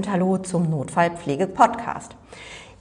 Und 0.00 0.10
Hallo 0.10 0.38
zum 0.38 0.70
Notfallpflege-Podcast. 0.70 2.16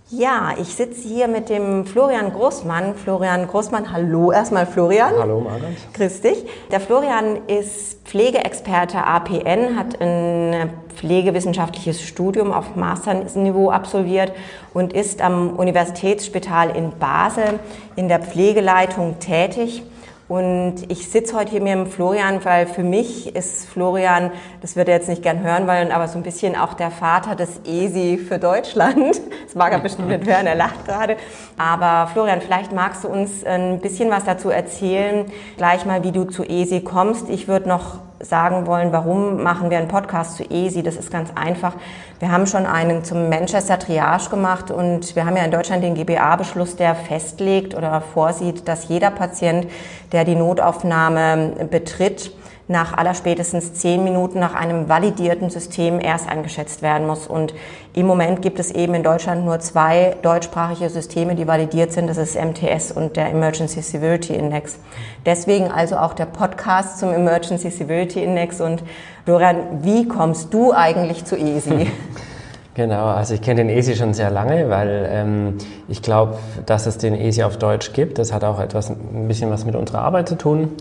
Ja, 0.10 0.54
ich 0.58 0.74
sitze 0.74 1.06
hier 1.06 1.28
mit 1.28 1.50
dem 1.50 1.86
Florian 1.86 2.32
Großmann. 2.32 2.96
Florian 2.96 3.46
Großmann, 3.46 3.92
hallo 3.92 4.32
erstmal 4.32 4.66
Florian. 4.66 5.12
Hallo 5.20 5.42
Margaret. 5.42 5.76
Grüß 5.96 6.21
dich. 6.21 6.46
Der 6.71 6.80
Florian 6.80 7.46
ist 7.48 8.08
Pflegeexperte 8.08 9.04
APN, 9.04 9.78
hat 9.78 10.00
ein 10.00 10.70
pflegewissenschaftliches 10.96 12.02
Studium 12.02 12.54
auf 12.54 12.78
Masterniveau 12.78 13.70
absolviert 13.70 14.32
und 14.74 14.93
ist 14.93 15.21
am 15.21 15.57
Universitätsspital 15.57 16.74
in 16.74 16.92
Basel 16.98 17.60
in 17.98 18.07
der 18.07 18.20
Pflegeleitung 18.20 19.20
tätig. 19.20 19.84
Und 20.29 20.89
ich 20.89 21.10
sitze 21.10 21.36
heute 21.36 21.50
hier 21.50 21.61
mit 21.61 21.74
dem 21.74 21.88
Florian, 21.88 22.46
weil 22.46 22.68
für 22.68 22.83
mich 22.83 23.36
ist 23.36 23.68
Florian, 23.68 24.29
das 24.61 24.75
wird 24.75 24.87
er 24.87 24.93
jetzt 24.93 25.10
nicht 25.10 25.24
gern 25.24 25.42
hören 25.42 25.65
wollen, 25.65 25.92
aber 25.92 26.07
so 26.07 26.20
ein 26.20 26.24
bisschen 26.24 26.56
auch 26.56 26.75
der 26.75 26.92
Vater 26.92 27.36
des 27.36 27.61
ESI 27.65 28.20
für 28.20 28.37
Deutschland. 28.37 29.20
Das 29.46 29.56
mag 29.56 29.73
er 29.73 29.79
bestimmt 29.79 30.10
nicht 30.10 30.28
hören, 30.28 30.46
er 30.46 30.54
lacht 30.54 30.86
gerade. 30.86 31.18
Aber 31.57 32.11
Florian, 32.11 32.42
vielleicht 32.42 32.72
magst 32.72 33.03
du 33.03 33.08
uns 33.08 33.44
ein 33.44 33.80
bisschen 33.80 34.11
was 34.11 34.23
dazu 34.23 34.52
erzählen, 34.52 35.25
gleich 35.58 35.88
mal, 35.88 36.03
wie 36.03 36.11
du 36.11 36.25
zu 36.25 36.44
ESI 36.44 36.81
kommst. 36.81 37.28
Ich 37.30 37.48
würde 37.48 37.67
noch 37.67 37.98
sagen 38.19 38.67
wollen, 38.67 38.91
warum 38.91 39.44
machen 39.44 39.69
wir 39.69 39.78
einen 39.78 39.88
Podcast 39.88 40.38
zu 40.38 40.44
ESI? 40.44 40.83
Das 40.83 40.95
ist 40.95 41.11
ganz 41.11 41.31
einfach. 41.36 41.73
Wir 42.20 42.31
haben 42.31 42.48
schon 42.48 42.66
einen 42.66 43.03
zum 43.03 43.30
Manchester 43.30 43.80
Triage 43.80 44.30
gemacht 44.30 44.72
und 44.72 45.16
wir 45.16 45.26
haben 45.26 45.38
ja 45.38 45.44
in 45.44 45.52
Deutschland 45.52 45.84
den 45.84 45.95
GBA-Beschluss, 45.95 46.76
der 46.76 46.95
festlegt 46.95 47.76
oder 47.76 48.02
vorsieht, 48.02 48.67
dass 48.67 48.89
jeder 48.89 49.11
Patient, 49.11 49.67
der 50.11 50.26
die 50.26 50.36
Notaufnahme 50.36 51.67
betritt, 51.70 52.31
nach 52.70 52.95
allerspätestens 52.95 53.73
zehn 53.73 54.03
Minuten 54.03 54.39
nach 54.39 54.53
einem 54.53 54.88
validierten 54.88 55.50
System 55.50 56.00
erst 56.00 56.30
eingeschätzt 56.30 56.84
werden 56.84 57.08
muss. 57.08 57.26
Und 57.26 57.56
im 57.94 58.06
Moment 58.06 58.44
gibt 58.44 58.59
es 58.59 58.70
eben 58.70 58.94
in 58.94 59.02
Deutschland 59.02 59.44
nur 59.44 59.59
zwei 59.59 60.16
deutschsprachige 60.22 60.88
Systeme, 60.92 61.34
die 61.34 61.48
validiert 61.48 61.92
sind. 61.92 62.08
Das 62.08 62.17
ist 62.17 62.39
MTS 62.39 62.92
und 62.92 63.17
der 63.17 63.31
Emergency 63.31 63.81
Severity 63.81 64.36
Index. 64.36 64.78
Deswegen 65.26 65.72
also 65.72 65.98
auch 65.98 66.14
der 66.14 66.28
Podcast 66.28 67.00
zum 67.00 67.11
Emergency 67.11 67.72
Severity 67.72 68.23
Index. 68.23 68.61
Und 68.61 68.83
Florian, 69.26 69.83
wie 69.83 70.08
kommst 70.08 70.54
du 70.54 70.72
eigentlich 70.72 71.26
zu 71.26 71.36
ESI? 71.36 71.92
Genau, 72.75 73.08
also 73.08 73.34
ich 73.34 73.42
kenne 73.42 73.66
den 73.66 73.70
ESI 73.70 73.95
schon 73.95 74.14
sehr 74.14 74.30
lange, 74.30 74.70
weil 74.70 75.09
ähm, 75.12 75.56
ich 75.88 76.02
glaube, 76.02 76.36
dass 76.66 76.86
es 76.86 76.98
den 76.98 77.16
ESI 77.16 77.44
auf 77.44 77.58
Deutsch 77.58 77.94
gibt. 77.94 78.20
Das 78.20 78.31
hat 78.31 78.44
auch 78.44 78.59
etwas, 78.59 78.89
ein 78.89 79.28
bisschen 79.28 79.50
was 79.50 79.66
mit 79.66 79.76
unserer 79.76 80.00
Arbeit 80.02 80.30
zu 80.30 80.36
tun. 80.36 80.72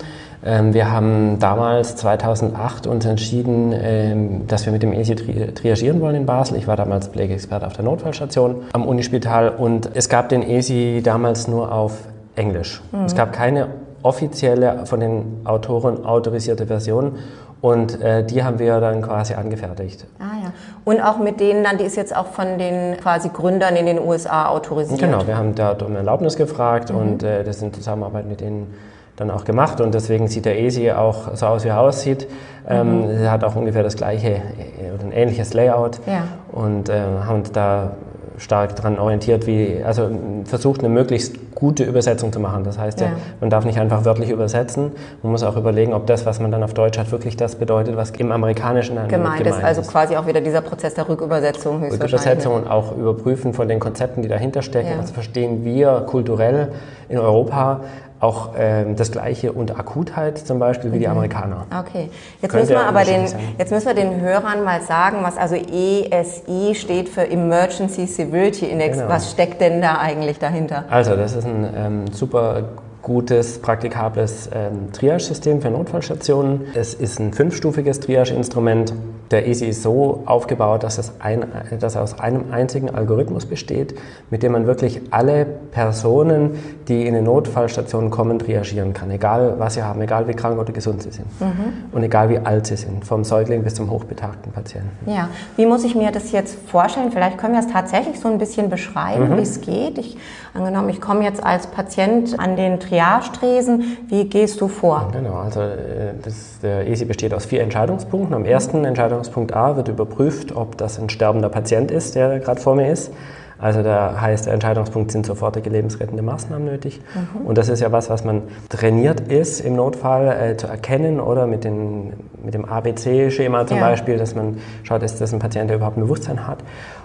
Ähm, 0.44 0.74
wir 0.74 0.92
haben 0.92 1.38
damals 1.40 1.96
2008 1.96 2.86
uns 2.86 3.04
entschieden, 3.06 3.74
ähm, 3.74 4.46
dass 4.46 4.66
wir 4.66 4.72
mit 4.72 4.82
dem 4.82 4.92
ESI 4.92 5.16
tri 5.16 5.52
triagieren 5.54 6.00
wollen 6.00 6.14
in 6.14 6.26
Basel. 6.26 6.56
Ich 6.58 6.68
war 6.68 6.76
damals 6.76 7.08
Pflegeexperte 7.08 7.66
auf 7.66 7.72
der 7.72 7.84
Notfallstation 7.84 8.56
am 8.72 8.86
Unispital 8.86 9.48
und 9.48 9.90
es 9.94 10.08
gab 10.08 10.28
den 10.28 10.42
ESI 10.42 11.00
damals 11.02 11.48
nur 11.48 11.72
auf 11.72 12.06
Englisch. 12.36 12.82
Mhm. 12.92 13.04
Es 13.04 13.16
gab 13.16 13.32
keine 13.32 13.68
offizielle 14.02 14.86
von 14.86 15.00
den 15.00 15.40
Autoren 15.44 16.04
autorisierte 16.04 16.66
Version 16.66 17.16
und 17.60 18.00
äh, 18.00 18.24
die 18.24 18.44
haben 18.44 18.58
wir 18.58 18.80
dann 18.80 19.02
quasi 19.02 19.34
angefertigt. 19.34 20.06
Ah 20.18 20.42
ja. 20.42 20.52
Und 20.84 21.00
auch 21.00 21.18
mit 21.18 21.40
denen 21.40 21.64
dann, 21.64 21.78
die 21.78 21.84
ist 21.84 21.96
jetzt 21.96 22.14
auch 22.16 22.26
von 22.26 22.58
den 22.58 22.96
quasi 22.98 23.30
Gründern 23.30 23.76
in 23.76 23.86
den 23.86 23.98
USA 23.98 24.46
autorisiert. 24.46 25.00
Genau, 25.00 25.26
wir 25.26 25.36
haben 25.36 25.54
da 25.54 25.72
um 25.72 25.96
Erlaubnis 25.96 26.36
gefragt 26.36 26.90
mhm. 26.90 26.96
und 26.96 27.22
äh, 27.22 27.42
das 27.44 27.60
in 27.60 27.72
Zusammenarbeit 27.72 28.26
mit 28.26 28.40
denen 28.40 28.74
dann 29.16 29.30
auch 29.32 29.44
gemacht 29.44 29.80
und 29.80 29.94
deswegen 29.94 30.28
sieht 30.28 30.44
der 30.44 30.60
ESI 30.60 30.92
auch 30.92 31.34
so 31.34 31.46
aus, 31.46 31.64
wie 31.64 31.68
er 31.68 31.80
aussieht. 31.80 32.28
Ähm, 32.68 33.02
mhm. 33.02 33.10
Er 33.24 33.32
hat 33.32 33.42
auch 33.42 33.56
ungefähr 33.56 33.82
das 33.82 33.96
gleiche 33.96 34.28
äh, 34.28 34.92
oder 34.94 35.04
ein 35.04 35.12
ähnliches 35.12 35.54
Layout 35.54 35.98
ja. 36.06 36.22
und 36.52 36.88
äh, 36.88 37.00
haben 37.26 37.42
da 37.52 37.90
stark 38.38 38.76
daran 38.76 38.98
orientiert, 38.98 39.46
wie, 39.46 39.82
also 39.84 40.10
versucht 40.44 40.80
eine 40.80 40.88
möglichst 40.88 41.54
gute 41.54 41.84
Übersetzung 41.84 42.32
zu 42.32 42.40
machen. 42.40 42.64
Das 42.64 42.78
heißt 42.78 43.00
ja. 43.00 43.08
man 43.40 43.50
darf 43.50 43.64
nicht 43.64 43.78
einfach 43.78 44.04
wörtlich 44.04 44.30
übersetzen, 44.30 44.92
man 45.22 45.32
muss 45.32 45.42
auch 45.42 45.56
überlegen, 45.56 45.92
ob 45.92 46.06
das, 46.06 46.24
was 46.24 46.40
man 46.40 46.50
dann 46.50 46.62
auf 46.62 46.74
Deutsch 46.74 46.98
hat, 46.98 47.10
wirklich 47.10 47.36
das 47.36 47.56
bedeutet, 47.56 47.96
was 47.96 48.10
im 48.12 48.32
Amerikanischen 48.32 48.96
dann 48.96 49.08
gemeint, 49.08 49.38
gemeint 49.38 49.58
ist. 49.58 49.64
Also 49.64 49.82
quasi 49.82 50.16
auch 50.16 50.26
wieder 50.26 50.40
dieser 50.40 50.60
Prozess 50.60 50.94
der 50.94 51.08
Rückübersetzung 51.08 51.80
höchstwahrscheinlich. 51.80 52.02
Rückübersetzung 52.02 52.54
und 52.54 52.68
auch 52.68 52.96
überprüfen 52.96 53.54
von 53.54 53.68
den 53.68 53.80
Konzepten, 53.80 54.22
die 54.22 54.28
dahinter 54.28 54.62
stecken. 54.62 54.90
Ja. 54.90 54.98
Also 55.00 55.12
verstehen 55.12 55.64
wir 55.64 56.04
kulturell 56.06 56.72
in 57.08 57.18
Europa 57.18 57.80
auch 58.20 58.50
ähm, 58.58 58.96
das 58.96 59.12
Gleiche 59.12 59.52
und 59.52 59.78
Akutheit 59.78 60.38
zum 60.38 60.58
Beispiel 60.58 60.92
wie 60.92 60.96
mhm. 60.96 61.00
die 61.00 61.08
Amerikaner. 61.08 61.66
Okay, 61.78 62.10
jetzt 62.42 62.54
müssen 62.54 62.70
wir 62.70 62.86
aber 62.86 63.04
den, 63.04 63.26
jetzt 63.58 63.70
müssen 63.70 63.86
wir 63.86 63.94
den 63.94 64.20
Hörern 64.20 64.64
mal 64.64 64.82
sagen, 64.82 65.18
was 65.22 65.36
also 65.36 65.54
ESI 65.54 66.74
steht 66.74 67.08
für 67.08 67.28
Emergency 67.28 68.06
Severity 68.06 68.66
Index. 68.66 68.98
Genau. 68.98 69.08
Was 69.08 69.30
steckt 69.30 69.60
denn 69.60 69.80
da 69.80 69.98
eigentlich 69.98 70.38
dahinter? 70.38 70.84
Also 70.90 71.16
das 71.16 71.34
ist 71.34 71.46
ein 71.46 71.68
ähm, 71.76 72.12
super 72.12 72.64
gutes, 73.02 73.60
praktikables 73.60 74.50
ähm, 74.52 74.92
Triage-System 74.92 75.62
für 75.62 75.70
Notfallstationen. 75.70 76.66
Es 76.74 76.94
ist 76.94 77.18
ein 77.20 77.32
fünfstufiges 77.32 78.00
Triage-Instrument. 78.00 78.92
Der 79.30 79.46
EASY 79.46 79.66
ist 79.66 79.82
so 79.82 80.22
aufgebaut, 80.24 80.82
dass, 80.82 80.96
es 80.96 81.12
ein, 81.20 81.44
dass 81.78 81.96
er 81.96 82.02
aus 82.02 82.18
einem 82.18 82.50
einzigen 82.50 82.94
Algorithmus 82.94 83.44
besteht, 83.44 83.94
mit 84.30 84.42
dem 84.42 84.52
man 84.52 84.66
wirklich 84.66 85.02
alle 85.10 85.44
Personen, 85.44 86.58
die 86.88 87.06
in 87.06 87.14
eine 87.14 87.22
Notfallstation 87.22 88.10
kommen, 88.10 88.38
triagieren 88.38 88.94
kann. 88.94 89.10
Egal, 89.10 89.54
was 89.58 89.74
sie 89.74 89.82
haben, 89.82 90.00
egal 90.00 90.28
wie 90.28 90.32
krank 90.32 90.58
oder 90.58 90.72
gesund 90.72 91.02
sie 91.02 91.10
sind. 91.10 91.26
Mhm. 91.40 91.92
Und 91.92 92.02
egal 92.02 92.30
wie 92.30 92.38
alt 92.38 92.66
sie 92.66 92.76
sind, 92.76 93.04
vom 93.04 93.24
Säugling 93.24 93.62
bis 93.62 93.74
zum 93.74 93.90
hochbetagten 93.90 94.50
Patienten. 94.52 95.10
Ja, 95.10 95.28
wie 95.56 95.66
muss 95.66 95.84
ich 95.84 95.94
mir 95.94 96.10
das 96.10 96.32
jetzt 96.32 96.58
vorstellen? 96.66 97.12
Vielleicht 97.12 97.36
können 97.36 97.52
wir 97.52 97.60
es 97.60 97.70
tatsächlich 97.70 98.18
so 98.18 98.28
ein 98.28 98.38
bisschen 98.38 98.70
beschreiben, 98.70 99.28
mhm. 99.28 99.36
wie 99.36 99.42
es 99.42 99.60
geht. 99.60 99.98
Ich, 99.98 100.16
angenommen, 100.54 100.88
ich 100.88 101.02
komme 101.02 101.24
jetzt 101.24 101.44
als 101.44 101.66
Patient 101.66 102.38
an 102.40 102.56
den 102.56 102.80
Triage-Tresen. 102.80 103.98
Wie 104.08 104.24
gehst 104.24 104.60
du 104.62 104.68
vor? 104.68 105.10
Genau, 105.12 105.34
also 105.34 105.60
äh, 105.60 106.14
das, 106.22 106.60
der 106.62 106.88
ESI 106.88 107.04
besteht 107.04 107.34
aus 107.34 107.44
vier 107.44 107.62
Entscheidungspunkten. 107.62 108.34
Am 108.34 108.46
ersten 108.46 108.86
Entscheidungspunkt 108.86 109.17
A 109.52 109.76
wird 109.76 109.88
überprüft, 109.88 110.54
ob 110.54 110.76
das 110.78 110.98
ein 110.98 111.08
sterbender 111.08 111.48
Patient 111.48 111.90
ist, 111.90 112.14
der 112.14 112.38
gerade 112.40 112.60
vor 112.60 112.74
mir 112.74 112.90
ist. 112.90 113.12
Also 113.60 113.82
da 113.82 114.20
heißt 114.20 114.46
der 114.46 114.54
Entscheidungspunkt, 114.54 115.10
sind 115.10 115.26
sofortige 115.26 115.68
lebensrettende 115.68 116.22
Maßnahmen 116.22 116.64
nötig. 116.64 117.00
Mhm. 117.14 117.46
Und 117.46 117.58
das 117.58 117.68
ist 117.68 117.80
ja 117.80 117.90
was, 117.90 118.08
was 118.08 118.24
man 118.24 118.42
trainiert 118.68 119.20
ist 119.20 119.60
im 119.60 119.74
Notfall 119.74 120.28
äh, 120.28 120.56
zu 120.56 120.68
erkennen 120.68 121.18
oder 121.18 121.48
mit, 121.48 121.64
den, 121.64 122.12
mit 122.44 122.54
dem 122.54 122.64
ABC-Schema 122.64 123.66
zum 123.66 123.78
ja. 123.78 123.88
Beispiel, 123.88 124.16
dass 124.16 124.36
man 124.36 124.58
schaut, 124.84 125.02
ist 125.02 125.20
das 125.20 125.32
ein 125.32 125.40
Patient, 125.40 125.68
der 125.68 125.78
überhaupt 125.78 125.96
ein 125.96 126.02
Bewusstsein 126.02 126.46
hat 126.46 126.58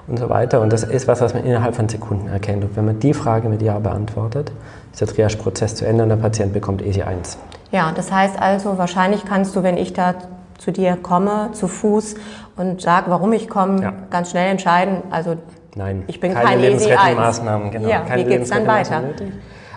und 0.07 0.19
so 0.19 0.29
weiter. 0.29 0.61
Und 0.61 0.71
das 0.71 0.83
ist 0.83 1.07
was, 1.07 1.21
was 1.21 1.33
man 1.33 1.43
innerhalb 1.43 1.75
von 1.75 1.89
Sekunden 1.89 2.27
erkennt. 2.27 2.63
Und 2.63 2.75
wenn 2.75 2.85
man 2.85 2.99
die 2.99 3.15
Frage 3.15 3.49
mit 3.49 3.63
Ja 3.63 3.79
beantwortet, 3.79 4.51
ist 4.91 5.01
der 5.01 5.07
Triage-Prozess 5.07 5.73
zu 5.73 5.87
Ende 5.87 6.03
und 6.03 6.09
der 6.09 6.17
Patient 6.17 6.53
bekommt 6.53 6.83
ESI 6.83 7.01
1. 7.01 7.39
Ja, 7.71 7.91
das 7.95 8.11
heißt 8.11 8.39
also, 8.39 8.77
wahrscheinlich 8.77 9.25
kannst 9.25 9.55
du, 9.55 9.63
wenn 9.63 9.77
ich 9.77 9.93
da 9.93 10.13
zu 10.57 10.71
dir 10.71 10.97
komme, 11.01 11.49
zu 11.53 11.67
Fuß 11.67 12.15
und 12.55 12.81
sage, 12.81 13.05
warum 13.09 13.33
ich 13.33 13.49
komme, 13.49 13.81
ja. 13.81 13.93
ganz 14.09 14.31
schnell 14.31 14.51
entscheiden. 14.51 14.97
Also 15.09 15.35
Nein, 15.75 16.03
ich 16.07 16.19
bin 16.19 16.33
keine 16.33 16.45
kein 16.45 16.59
lebensrettenden 16.59 17.15
Maßnahmen. 17.15 17.71
Genau, 17.71 17.89
ja, 17.89 18.01
keine 18.01 18.23
wie 18.23 18.29
geht 18.29 18.41
es 18.43 18.49
dann 18.49 18.67
weiter? 18.67 19.03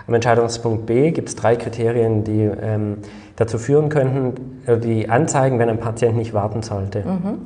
Am 0.07 0.13
Entscheidungspunkt 0.13 0.85
B 0.85 1.11
gibt 1.11 1.29
es 1.29 1.35
drei 1.35 1.55
Kriterien, 1.55 2.23
die 2.23 2.43
ähm, 2.43 2.97
dazu 3.35 3.57
führen 3.57 3.89
könnten, 3.89 4.61
äh, 4.65 4.77
die 4.77 5.09
anzeigen, 5.09 5.59
wenn 5.59 5.69
ein 5.69 5.79
Patient 5.79 6.15
nicht 6.15 6.33
warten 6.33 6.61
sollte. 6.61 6.99
Mhm. 6.99 7.39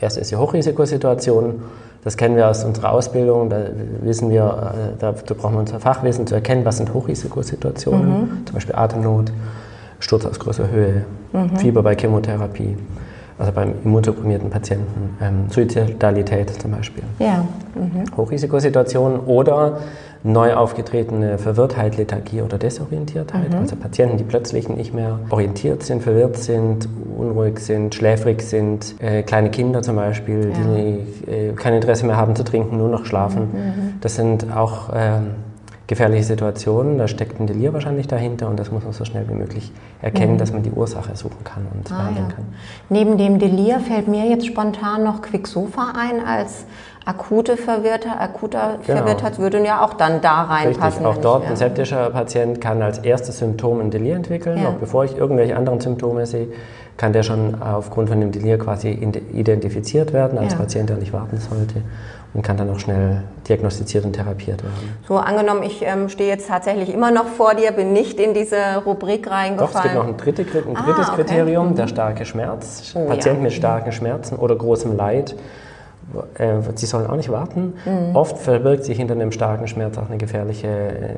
Erst 0.00 0.18
ist 0.18 0.30
die 0.30 0.36
Hochrisikosituation. 0.36 1.62
Das 2.04 2.16
kennen 2.16 2.34
wir 2.34 2.48
aus 2.48 2.64
unserer 2.64 2.92
Ausbildung. 2.92 3.50
Da 3.50 3.66
wissen 4.00 4.30
wir, 4.30 4.42
äh, 4.74 4.98
da, 4.98 5.12
da 5.12 5.34
brauchen 5.34 5.54
wir 5.54 5.60
unser 5.60 5.80
Fachwissen 5.80 6.26
zu 6.26 6.34
erkennen, 6.34 6.64
was 6.64 6.78
sind 6.78 6.92
Hochrisikosituationen, 6.94 8.08
mhm. 8.08 8.46
zum 8.46 8.54
Beispiel 8.54 8.74
Atemnot, 8.74 9.32
Sturz 10.00 10.24
aus 10.26 10.38
großer 10.40 10.70
Höhe, 10.70 11.04
mhm. 11.32 11.56
Fieber 11.56 11.82
bei 11.82 11.94
Chemotherapie 11.94 12.76
also 13.38 13.52
beim 13.52 13.74
immunsupprimierten 13.84 14.50
Patienten, 14.50 15.16
ähm, 15.20 15.50
Suizidalität 15.50 16.50
zum 16.50 16.70
Beispiel. 16.72 17.02
Ja. 17.18 17.44
Mhm. 17.74 18.04
Hochrisikosituationen 18.16 19.20
oder 19.20 19.78
neu 20.24 20.54
aufgetretene 20.54 21.38
Verwirrtheit, 21.38 21.96
Lethargie 21.96 22.42
oder 22.42 22.56
Desorientiertheit. 22.56 23.50
Mhm. 23.52 23.58
Also 23.58 23.74
Patienten, 23.74 24.18
die 24.18 24.24
plötzlich 24.24 24.68
nicht 24.68 24.94
mehr 24.94 25.18
orientiert 25.30 25.82
sind, 25.82 26.02
verwirrt 26.02 26.36
sind, 26.36 26.88
unruhig 27.16 27.58
sind, 27.58 27.94
schläfrig 27.94 28.42
sind. 28.42 28.94
Äh, 29.00 29.22
kleine 29.22 29.50
Kinder 29.50 29.82
zum 29.82 29.96
Beispiel, 29.96 30.52
ja. 30.52 30.74
die 30.76 31.30
äh, 31.30 31.52
kein 31.54 31.74
Interesse 31.74 32.06
mehr 32.06 32.16
haben 32.16 32.36
zu 32.36 32.44
trinken, 32.44 32.76
nur 32.78 32.88
noch 32.88 33.04
schlafen. 33.04 33.42
Mhm. 33.52 33.94
Das 34.00 34.14
sind 34.14 34.54
auch 34.54 34.90
ähm, 34.94 35.30
gefährliche 35.92 36.24
Situationen. 36.24 36.98
Da 36.98 37.06
steckt 37.06 37.38
ein 37.38 37.46
Delir 37.46 37.72
wahrscheinlich 37.72 38.08
dahinter 38.08 38.48
und 38.48 38.58
das 38.58 38.70
muss 38.70 38.82
man 38.82 38.92
so 38.92 39.04
schnell 39.04 39.28
wie 39.28 39.34
möglich 39.34 39.70
erkennen, 40.00 40.34
mhm. 40.34 40.38
dass 40.38 40.52
man 40.52 40.62
die 40.62 40.70
Ursache 40.70 41.14
suchen 41.14 41.44
kann 41.44 41.66
und 41.72 41.90
ah, 41.92 41.96
behandeln 41.96 42.26
ja. 42.28 42.34
kann. 42.34 42.44
Neben 42.88 43.18
dem 43.18 43.38
Delir 43.38 43.78
fällt 43.80 44.08
mir 44.08 44.26
jetzt 44.26 44.46
spontan 44.46 45.04
noch 45.04 45.22
Quicksofa 45.22 45.92
ein 45.96 46.24
als, 46.24 46.64
akute 47.04 47.56
Verwirrtheit, 47.56 48.20
akuter 48.20 48.78
genau. 48.86 48.98
Verwirrtheit 48.98 49.38
würden 49.38 49.64
ja 49.64 49.84
auch 49.84 49.94
dann 49.94 50.20
da 50.20 50.42
reinpassen. 50.42 51.04
Richtig, 51.04 51.06
auch 51.06 51.16
dort 51.20 51.46
ein 51.46 51.56
septischer 51.56 52.10
Patient 52.10 52.60
kann 52.60 52.80
als 52.80 52.98
erstes 52.98 53.38
Symptom 53.38 53.80
ein 53.80 53.90
Delir 53.90 54.14
entwickeln, 54.14 54.56
ja. 54.56 54.70
noch 54.70 54.74
bevor 54.74 55.04
ich 55.04 55.16
irgendwelche 55.16 55.56
anderen 55.56 55.80
Symptome 55.80 56.26
sehe 56.26 56.48
kann 56.96 57.12
der 57.12 57.22
schon 57.22 57.60
aufgrund 57.60 58.10
von 58.10 58.20
dem 58.20 58.32
Delir 58.32 58.58
quasi 58.58 58.90
identifiziert 59.32 60.12
werden 60.12 60.38
als 60.38 60.52
ja. 60.52 60.58
Patient, 60.58 60.90
der 60.90 60.98
nicht 60.98 61.12
warten 61.12 61.38
sollte 61.38 61.82
und 62.34 62.42
kann 62.42 62.56
dann 62.56 62.70
auch 62.70 62.78
schnell 62.78 63.22
diagnostiziert 63.48 64.04
und 64.04 64.14
therapiert 64.14 64.62
werden. 64.62 64.96
So 65.06 65.16
angenommen, 65.16 65.62
ich 65.62 65.82
ähm, 65.82 66.08
stehe 66.08 66.30
jetzt 66.30 66.48
tatsächlich 66.48 66.92
immer 66.92 67.10
noch 67.10 67.26
vor 67.26 67.54
dir, 67.54 67.72
bin 67.72 67.92
nicht 67.92 68.18
in 68.18 68.32
diese 68.32 68.56
Rubrik 68.86 69.30
reingefallen. 69.30 69.58
Doch, 69.58 69.74
es 69.74 69.82
gibt 69.82 69.94
noch 69.94 70.06
ein, 70.06 70.16
dritte, 70.16 70.42
ein 70.42 70.76
ah, 70.76 70.82
drittes 70.82 71.08
okay. 71.08 71.22
Kriterium, 71.22 71.70
mhm. 71.70 71.74
der 71.76 71.88
starke 71.88 72.24
Schmerz. 72.24 72.92
Oh, 72.94 73.06
Patienten 73.06 73.40
ja. 73.40 73.44
mit 73.44 73.52
starken 73.52 73.92
Schmerzen 73.92 74.36
oder 74.36 74.56
großem 74.56 74.96
Leid. 74.96 75.36
Äh, 76.38 76.60
sie 76.74 76.86
sollen 76.86 77.06
auch 77.06 77.16
nicht 77.16 77.30
warten. 77.30 77.74
Mhm. 77.84 78.16
Oft 78.16 78.38
verbirgt 78.38 78.84
sich 78.84 78.96
hinter 78.96 79.14
einem 79.14 79.32
starken 79.32 79.66
Schmerz 79.68 79.98
auch 79.98 80.08
eine 80.08 80.18
gefährliche, 80.18 80.68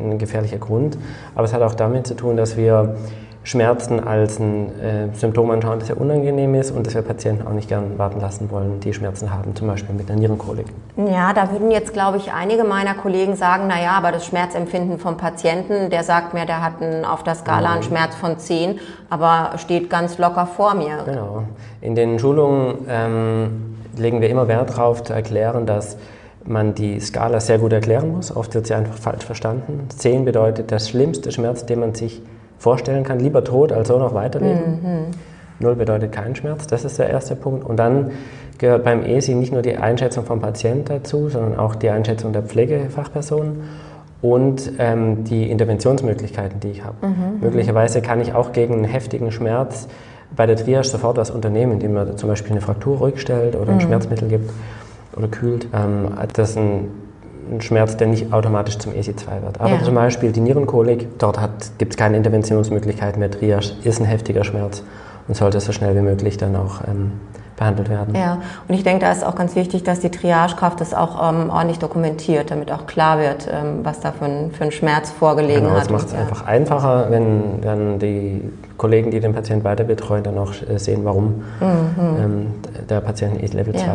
ein 0.01 0.19
gefährlicher 0.19 0.59
Grund. 0.59 0.99
Aber 1.35 1.45
es 1.45 1.53
hat 1.53 1.63
auch 1.63 1.75
damit 1.75 2.07
zu 2.07 2.15
tun, 2.15 2.37
dass 2.37 2.57
wir 2.57 2.97
Schmerzen 3.45 4.01
als 4.01 4.39
ein 4.39 4.69
äh, 4.81 5.15
Symptom 5.15 5.51
anschauen, 5.51 5.79
das 5.79 5.89
sehr 5.89 6.01
unangenehm 6.01 6.55
ist 6.55 6.71
und 6.71 6.87
dass 6.87 6.95
wir 6.95 7.03
Patienten 7.03 7.47
auch 7.47 7.53
nicht 7.53 7.69
gern 7.69 7.99
warten 7.99 8.19
lassen 8.19 8.51
wollen, 8.51 8.81
die 8.81 8.95
Schmerzen 8.95 9.31
haben, 9.31 9.55
zum 9.55 9.69
Beispiel 9.69 9.95
mit 9.95 10.11
einer 10.11 10.19
Nierenkolik. 10.19 10.65
Ja, 10.97 11.35
da 11.35 11.53
würden 11.53 11.71
jetzt, 11.71 11.93
glaube 11.93 12.17
ich, 12.17 12.33
einige 12.33 12.65
meiner 12.65 12.95
Kollegen 12.95 13.37
sagen, 13.37 13.67
naja, 13.67 13.91
aber 13.91 14.13
das 14.13 14.25
Schmerzempfinden 14.25 14.99
vom 14.99 15.19
Patienten, 15.19 15.91
der 15.91 16.05
sagt 16.05 16.33
mir, 16.33 16.47
der 16.47 16.63
hat 16.63 16.81
einen, 16.81 17.05
auf 17.05 17.23
der 17.23 17.35
Skala 17.35 17.75
einen 17.75 17.83
Schmerz 17.83 18.15
von 18.15 18.39
10, 18.39 18.81
aber 19.11 19.59
steht 19.59 19.91
ganz 19.91 20.17
locker 20.17 20.47
vor 20.47 20.75
mir. 20.75 21.03
Genau. 21.05 21.43
In 21.83 21.95
den 21.95 22.19
Schulungen 22.19 22.87
ähm, 22.89 23.77
legen 23.99 24.23
wir 24.23 24.31
immer 24.31 24.49
Wert 24.49 24.71
darauf 24.71 25.03
zu 25.03 25.13
erklären, 25.13 25.67
dass 25.67 25.99
man 26.47 26.75
die 26.75 26.99
Skala 26.99 27.41
sehr 27.41 27.59
gut 27.59 27.75
erklären 27.75 28.11
muss. 28.13 28.35
Oft 28.35 28.55
wird 28.55 28.67
sie 28.67 28.75
einfach 28.75 28.97
falsch 28.97 29.25
verstanden. 29.25 29.87
10 29.95 30.25
bedeutet 30.25 30.71
der 30.71 30.79
schlimmste 30.79 31.31
Schmerz, 31.31 31.67
den 31.67 31.81
man 31.81 31.95
sich 31.95 32.23
vorstellen 32.59 33.05
kann, 33.05 33.21
lieber 33.21 33.45
tot 33.45 33.73
als 33.73 33.89
so 33.89 33.99
noch 33.99 34.15
weiterleben. 34.15 34.81
Mhm. 34.83 35.05
Null 35.61 35.77
bedeutet 35.77 36.13
keinen 36.13 36.35
Schmerz, 36.35 36.67
das 36.67 36.85
ist 36.85 36.99
der 36.99 37.11
erste 37.11 37.37
Punkt. 37.37 37.65
Und 37.65 37.77
dann 37.77 38.11
gehört 38.59 38.85
beim 38.85 39.03
ESI 39.03 39.35
nicht 39.35 39.53
nur 39.53 39.63
die 39.63 39.77
Einschätzung 39.77 40.25
vom 40.25 40.41
Patienten 40.41 40.87
dazu, 40.87 41.29
sondern 41.29 41.59
auch 41.59 41.75
die 41.75 41.91
Einschätzung 41.91 42.33
der 42.33 42.43
Pflegefachpersonen 42.43 43.63
und 44.23 44.73
ähm, 44.79 45.25
die 45.25 45.51
Interventionsmöglichkeiten, 45.51 46.61
die 46.61 46.69
ich 46.71 46.85
habe. 46.85 47.07
Mhm. 47.07 47.41
Möglicherweise 47.41 48.01
kann 48.01 48.21
ich 48.21 48.33
auch 48.33 48.53
gegen 48.53 48.75
einen 48.75 48.85
heftigen 48.85 49.31
Schmerz 49.31 49.87
bei 50.35 50.47
der 50.47 50.57
Triage 50.57 50.89
sofort 50.89 51.17
was 51.17 51.31
unternehmen, 51.31 51.73
indem 51.73 51.95
man 51.95 52.17
zum 52.17 52.29
Beispiel 52.29 52.53
eine 52.53 52.61
Fraktur 52.61 52.99
ruhig 52.99 53.21
stellt 53.21 53.55
oder 53.55 53.71
ein 53.71 53.77
mhm. 53.77 53.83
Schmerzmittel 53.83 54.29
gibt 54.29 54.51
oder 55.17 55.29
kühlt. 55.29 55.69
Ähm, 55.73 56.09
das 56.33 56.51
ist 56.51 56.57
ein 56.57 56.89
ein 57.51 57.61
Schmerz, 57.61 57.97
der 57.97 58.07
nicht 58.07 58.33
automatisch 58.33 58.79
zum 58.79 58.93
EC2 58.93 59.43
wird. 59.43 59.61
Aber 59.61 59.71
ja. 59.71 59.83
zum 59.83 59.95
Beispiel 59.95 60.33
die 60.33 60.41
Nierenkolik, 60.41 61.19
dort 61.19 61.39
gibt 61.79 61.93
es 61.93 61.97
keine 61.97 62.17
Interventionsmöglichkeit 62.17 63.17
mehr. 63.17 63.31
Triage 63.31 63.73
ist 63.85 64.01
ein 64.01 64.07
heftiger 64.07 64.45
Schmerz 64.45 64.83
und 65.29 65.37
sollte 65.37 65.61
so 65.61 65.73
schnell 65.73 65.97
wie 65.97 66.01
möglich 66.01 66.37
dann 66.37 66.57
auch 66.57 66.81
ähm, 66.87 67.13
behandelt 67.57 67.89
werden. 67.89 68.15
Ja, 68.15 68.43
und 68.69 68.75
ich 68.75 68.83
denke, 68.83 69.05
da 69.05 69.13
ist 69.13 69.25
auch 69.25 69.37
ganz 69.37 69.55
wichtig, 69.55 69.85
dass 69.85 70.01
die 70.01 70.11
Triagekraft 70.11 70.81
das 70.81 70.93
auch 70.93 71.29
ähm, 71.29 71.51
ordentlich 71.51 71.79
dokumentiert, 71.79 72.51
damit 72.51 72.73
auch 72.73 72.87
klar 72.87 73.19
wird, 73.19 73.49
ähm, 73.51 73.81
was 73.85 74.01
da 74.01 74.13
für 74.13 74.25
ein, 74.25 74.51
für 74.53 74.65
ein 74.65 74.73
Schmerz 74.73 75.11
vorgelegen 75.11 75.63
genau, 75.65 75.75
hat. 75.75 75.83
Das 75.83 75.91
macht 75.91 76.07
es 76.09 76.13
ja. 76.13 76.21
einfach 76.21 76.47
einfacher, 76.47 77.07
wenn 77.11 77.61
dann 77.61 77.99
die 77.99 78.51
Kollegen, 78.77 79.11
die 79.11 79.21
den 79.21 79.33
Patienten 79.33 79.65
weiter 79.65 79.85
betreuen, 79.85 80.25
dann 80.25 80.39
auch 80.39 80.53
äh, 80.69 80.79
sehen, 80.79 81.05
warum 81.05 81.45
mhm. 81.61 81.97
ähm, 82.01 82.47
der 82.89 83.01
Patient 83.01 83.41
Level 83.55 83.75
2 83.75 83.81
ja. 83.87 83.95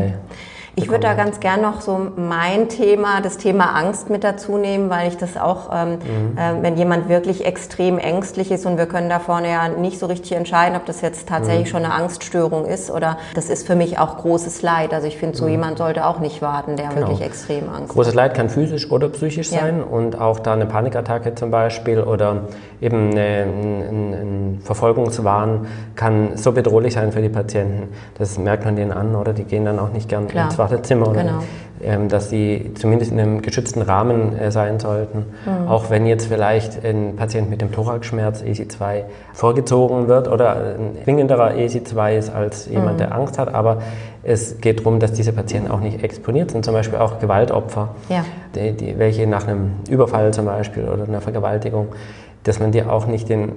Ich 0.76 0.90
würde 0.90 1.02
da 1.02 1.14
ganz 1.14 1.40
gern 1.40 1.62
noch 1.62 1.82
so 1.82 2.00
mein 2.16 2.70
Thema, 2.70 3.22
das 3.22 3.38
Thema 3.38 3.76
Angst 3.76 4.10
mit 4.10 4.24
dazu 4.24 4.58
nehmen, 4.58 4.90
weil 4.90 5.08
ich 5.10 5.18
das 5.18 5.38
auch, 5.38 5.70
ähm, 5.74 5.92
mhm. 5.92 6.38
äh, 6.38 6.64
wenn 6.64 6.78
jemand 6.78 7.10
wirklich 7.10 7.46
extrem 7.46 7.98
ängstlich 7.98 8.52
ist 8.52 8.66
und 8.66 8.78
wir 8.78 8.86
können 8.86 9.10
da 9.10 9.20
vorne 9.20 9.50
ja 9.50 9.68
nicht 9.68 10.00
so 10.00 10.06
richtig 10.06 10.34
entscheiden, 10.34 10.76
ob 10.76 10.86
das 10.86 11.02
jetzt 11.02 11.28
tatsächlich 11.28 11.68
mhm. 11.68 11.72
schon 11.72 11.86
eine 11.86 11.94
Angststörung 11.94 12.66
ist 12.66 12.92
oder 12.92 13.18
das 13.36 13.50
ist 13.50 13.68
für 13.68 13.76
mich 13.76 14.00
auch 14.00 14.18
großes 14.18 14.62
Leid. 14.62 14.94
Also 14.94 15.08
ich 15.08 15.18
finde, 15.18 15.38
so 15.38 15.46
mhm. 15.46 15.52
jemand 15.52 15.78
sollte 15.78 16.06
auch 16.06 16.20
nicht 16.20 16.42
warten, 16.42 16.76
der 16.76 16.90
genau. 16.90 17.08
wirklich 17.08 17.22
extrem 17.22 17.70
Angst 17.70 17.90
hat. 17.90 17.96
Großes 17.96 18.14
Leid 18.14 18.34
kann 18.34 18.50
physisch 18.50 18.90
oder 18.92 19.10
psychisch 19.10 19.52
ja. 19.52 19.60
sein 19.60 19.84
und 19.84 20.20
auch 20.20 20.40
da 20.40 20.54
eine 20.54 20.66
Panikattacke 20.66 21.36
zum 21.36 21.52
Beispiel 21.52 22.02
oder 22.02 22.44
eben 22.82 23.12
ein 23.18 24.62
Verfolgungswahn 24.64 25.68
kann 25.96 26.38
so 26.38 26.52
bedrohlich 26.52 26.94
sein 26.94 27.12
für 27.12 27.22
die 27.22 27.30
Patienten. 27.30 27.90
Das 28.18 28.38
merkt 28.38 28.66
man 28.66 28.76
denen 28.76 28.92
an 28.92 29.16
oder 29.16 29.34
die 29.34 29.44
gehen 29.44 29.66
dann 29.66 29.80
auch 29.80 29.92
nicht 29.92 30.08
gern 30.10 30.28
Klar. 30.28 30.46
ins 30.46 30.59
Wartezimmer 30.60 31.08
oder 31.08 31.24
genau. 31.24 31.44
ähm, 31.82 32.10
dass 32.10 32.30
sie 32.30 32.72
zumindest 32.76 33.12
in 33.12 33.20
einem 33.20 33.42
geschützten 33.42 33.82
Rahmen 33.82 34.38
äh, 34.38 34.52
sein 34.52 34.80
sollten. 34.80 35.26
Mhm. 35.46 35.68
Auch 35.68 35.90
wenn 35.90 36.06
jetzt 36.06 36.28
vielleicht 36.28 36.86
ein 36.86 37.16
Patient 37.16 37.50
mit 37.50 37.62
dem 37.62 37.72
Thoraxschmerz 37.72 38.44
EC2 38.44 39.04
vorgezogen 39.34 40.08
wird 40.08 40.28
oder 40.28 40.56
ein 40.56 40.98
zwingenderer 41.04 41.52
EC2 41.52 42.18
ist 42.18 42.30
als 42.30 42.68
jemand, 42.68 42.94
mhm. 42.94 42.98
der 42.98 43.16
Angst 43.16 43.40
hat, 43.40 43.54
aber 43.54 43.82
es 44.22 44.60
geht 44.60 44.80
darum, 44.80 45.00
dass 45.00 45.14
diese 45.14 45.34
Patienten 45.34 45.72
auch 45.72 45.80
nicht 45.80 46.04
exponiert 46.04 46.52
sind, 46.52 46.66
zum 46.66 46.74
Beispiel 46.74 47.00
auch 47.00 47.20
Gewaltopfer, 47.20 47.96
ja. 48.10 48.26
die, 48.54 48.74
die, 48.74 49.00
welche 49.00 49.26
nach 49.26 49.48
einem 49.48 49.72
Überfall 49.90 50.34
zum 50.34 50.46
Beispiel 50.46 50.88
oder 50.88 51.06
einer 51.06 51.22
Vergewaltigung, 51.22 51.88
dass 52.44 52.60
man 52.60 52.72
die 52.72 52.84
auch 52.84 53.08
nicht 53.08 53.30
den 53.30 53.54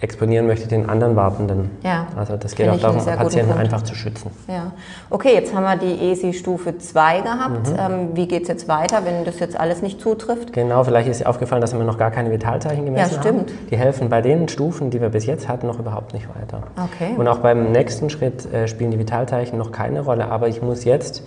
exponieren 0.00 0.46
möchte 0.46 0.68
den 0.68 0.88
anderen 0.88 1.16
Wartenden. 1.16 1.70
Ja. 1.82 2.06
Also 2.16 2.36
das 2.36 2.54
geht 2.54 2.68
auch 2.68 2.78
darum, 2.78 3.02
Patienten 3.02 3.52
einfach 3.52 3.82
zu 3.82 3.94
schützen. 3.94 4.30
Ja. 4.46 4.72
Okay, 5.08 5.32
jetzt 5.32 5.54
haben 5.54 5.64
wir 5.64 5.76
die 5.76 6.10
ESI-Stufe 6.10 6.76
2 6.76 7.20
gehabt. 7.20 7.70
Mhm. 7.70 7.76
Ähm, 7.78 8.08
wie 8.12 8.28
geht 8.28 8.42
es 8.42 8.48
jetzt 8.48 8.68
weiter, 8.68 9.04
wenn 9.04 9.24
das 9.24 9.38
jetzt 9.40 9.58
alles 9.58 9.80
nicht 9.80 10.00
zutrifft? 10.00 10.52
Genau, 10.52 10.84
vielleicht 10.84 11.08
ist 11.08 11.24
aufgefallen, 11.24 11.62
dass 11.62 11.72
wir 11.72 11.82
noch 11.82 11.96
gar 11.96 12.10
keine 12.10 12.30
Vitalzeichen 12.30 12.84
gemessen 12.84 13.14
ja, 13.14 13.20
stimmt. 13.20 13.50
haben. 13.50 13.58
Die 13.70 13.76
helfen 13.76 14.10
bei 14.10 14.20
den 14.20 14.48
Stufen, 14.48 14.90
die 14.90 15.00
wir 15.00 15.08
bis 15.08 15.24
jetzt 15.24 15.48
hatten, 15.48 15.66
noch 15.66 15.78
überhaupt 15.78 16.12
nicht 16.12 16.28
weiter. 16.28 16.64
Okay. 16.76 17.14
Und 17.16 17.26
auch 17.26 17.38
beim 17.38 17.72
nächsten 17.72 18.10
Schritt 18.10 18.52
äh, 18.52 18.68
spielen 18.68 18.90
die 18.90 18.98
Vitalzeichen 18.98 19.58
noch 19.58 19.72
keine 19.72 20.02
Rolle, 20.02 20.30
aber 20.30 20.48
ich 20.48 20.60
muss 20.60 20.84
jetzt 20.84 21.22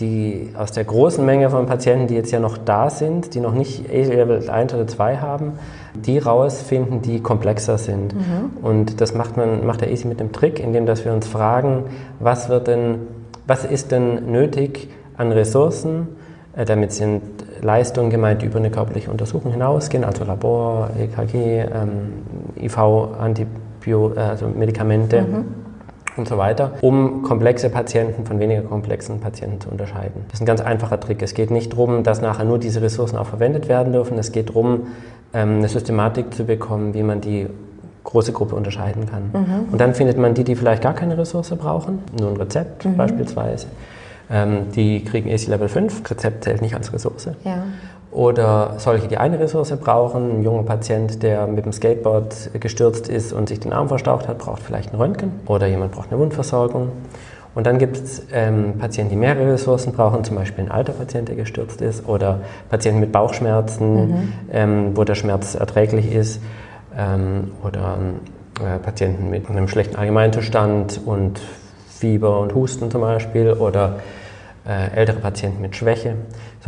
die 0.00 0.50
aus 0.56 0.72
der 0.72 0.84
großen 0.84 1.24
Menge 1.24 1.50
von 1.50 1.66
Patienten, 1.66 2.06
die 2.06 2.14
jetzt 2.14 2.30
ja 2.30 2.38
noch 2.38 2.56
da 2.56 2.88
sind, 2.90 3.34
die 3.34 3.40
noch 3.40 3.54
nicht 3.54 3.90
A-Level 3.90 4.48
1 4.48 4.74
oder 4.74 4.86
2 4.86 5.16
haben, 5.18 5.52
die 5.94 6.18
rausfinden, 6.18 7.02
die 7.02 7.20
komplexer 7.20 7.78
sind. 7.78 8.14
Mhm. 8.14 8.50
Und 8.62 9.00
das 9.00 9.14
macht, 9.14 9.36
man, 9.36 9.66
macht 9.66 9.80
der 9.80 9.90
ESI 9.90 10.06
mit 10.06 10.20
dem 10.20 10.32
Trick, 10.32 10.60
indem 10.60 10.86
dass 10.86 11.04
wir 11.04 11.12
uns 11.12 11.26
fragen, 11.26 11.84
was, 12.20 12.48
wird 12.48 12.68
denn, 12.68 12.98
was 13.46 13.64
ist 13.64 13.90
denn 13.90 14.30
nötig 14.30 14.88
an 15.16 15.32
Ressourcen, 15.32 16.08
äh, 16.54 16.64
damit 16.64 16.92
sind 16.92 17.22
Leistungen 17.60 18.10
gemeint, 18.10 18.42
die 18.42 18.46
über 18.46 18.58
eine 18.58 18.70
körperliche 18.70 19.10
Untersuchung 19.10 19.50
hinausgehen, 19.50 20.04
also 20.04 20.24
Labor, 20.24 20.90
EKG, 20.96 21.34
ähm, 21.34 22.62
IV, 22.62 22.78
Antibio, 23.18 24.12
äh, 24.14 24.20
also 24.20 24.46
Medikamente. 24.46 25.22
Mhm 25.22 25.67
und 26.18 26.28
so 26.28 26.38
weiter, 26.38 26.72
um 26.80 27.22
komplexe 27.22 27.70
Patienten 27.70 28.24
von 28.24 28.38
weniger 28.40 28.62
komplexen 28.62 29.20
Patienten 29.20 29.60
zu 29.60 29.70
unterscheiden. 29.70 30.24
Das 30.28 30.34
ist 30.34 30.42
ein 30.42 30.46
ganz 30.46 30.60
einfacher 30.60 31.00
Trick. 31.00 31.22
Es 31.22 31.34
geht 31.34 31.50
nicht 31.50 31.72
darum, 31.72 32.02
dass 32.02 32.20
nachher 32.20 32.44
nur 32.44 32.58
diese 32.58 32.82
Ressourcen 32.82 33.16
auch 33.16 33.26
verwendet 33.26 33.68
werden 33.68 33.92
dürfen. 33.92 34.18
Es 34.18 34.32
geht 34.32 34.50
darum, 34.50 34.88
ähm, 35.32 35.58
eine 35.58 35.68
Systematik 35.68 36.34
zu 36.34 36.44
bekommen, 36.44 36.94
wie 36.94 37.02
man 37.02 37.20
die 37.20 37.46
große 38.04 38.32
Gruppe 38.32 38.54
unterscheiden 38.54 39.06
kann. 39.06 39.30
Mhm. 39.32 39.72
Und 39.72 39.80
dann 39.80 39.94
findet 39.94 40.16
man 40.16 40.34
die, 40.34 40.44
die 40.44 40.56
vielleicht 40.56 40.82
gar 40.82 40.94
keine 40.94 41.18
Ressource 41.18 41.50
brauchen, 41.50 42.00
nur 42.18 42.30
ein 42.30 42.36
Rezept 42.36 42.84
mhm. 42.84 42.96
beispielsweise. 42.96 43.66
Ähm, 44.30 44.72
die 44.74 45.04
kriegen 45.04 45.30
AC 45.30 45.46
Level 45.46 45.68
5, 45.68 46.10
Rezept 46.10 46.44
zählt 46.44 46.62
nicht 46.62 46.74
als 46.74 46.92
Ressource. 46.92 47.30
Ja. 47.44 47.64
Oder 48.18 48.74
solche, 48.78 49.06
die 49.06 49.16
eine 49.16 49.38
Ressource 49.38 49.70
brauchen, 49.76 50.40
ein 50.40 50.42
junger 50.42 50.64
Patient, 50.64 51.22
der 51.22 51.46
mit 51.46 51.64
dem 51.64 51.72
Skateboard 51.72 52.50
gestürzt 52.58 53.08
ist 53.08 53.32
und 53.32 53.48
sich 53.48 53.60
den 53.60 53.72
Arm 53.72 53.86
verstaucht 53.86 54.26
hat, 54.26 54.38
braucht 54.38 54.60
vielleicht 54.60 54.92
ein 54.92 54.96
Röntgen. 54.96 55.30
Oder 55.46 55.68
jemand 55.68 55.92
braucht 55.92 56.10
eine 56.10 56.18
Wundversorgung. 56.18 56.88
Und 57.54 57.68
dann 57.68 57.78
gibt 57.78 57.96
es 57.96 58.26
ähm, 58.32 58.74
Patienten, 58.76 59.10
die 59.10 59.16
mehrere 59.16 59.52
Ressourcen 59.52 59.92
brauchen, 59.92 60.24
zum 60.24 60.34
Beispiel 60.34 60.64
ein 60.64 60.70
alter 60.72 60.94
Patient, 60.94 61.28
der 61.28 61.36
gestürzt 61.36 61.80
ist, 61.80 62.08
oder 62.08 62.40
Patienten 62.68 62.98
mit 62.98 63.12
Bauchschmerzen, 63.12 63.94
mhm. 63.94 64.32
ähm, 64.50 64.96
wo 64.96 65.04
der 65.04 65.14
Schmerz 65.14 65.54
erträglich 65.54 66.12
ist, 66.12 66.42
ähm, 66.98 67.52
oder 67.62 67.98
äh, 68.58 68.80
Patienten 68.80 69.30
mit 69.30 69.48
einem 69.48 69.68
schlechten 69.68 69.94
Allgemeinzustand 69.94 71.02
und 71.06 71.40
Fieber 71.88 72.40
und 72.40 72.52
Husten 72.52 72.90
zum 72.90 73.00
Beispiel, 73.02 73.52
oder 73.52 74.00
äh, 74.66 74.96
ältere 74.96 75.20
Patienten 75.20 75.62
mit 75.62 75.76
Schwäche. 75.76 76.16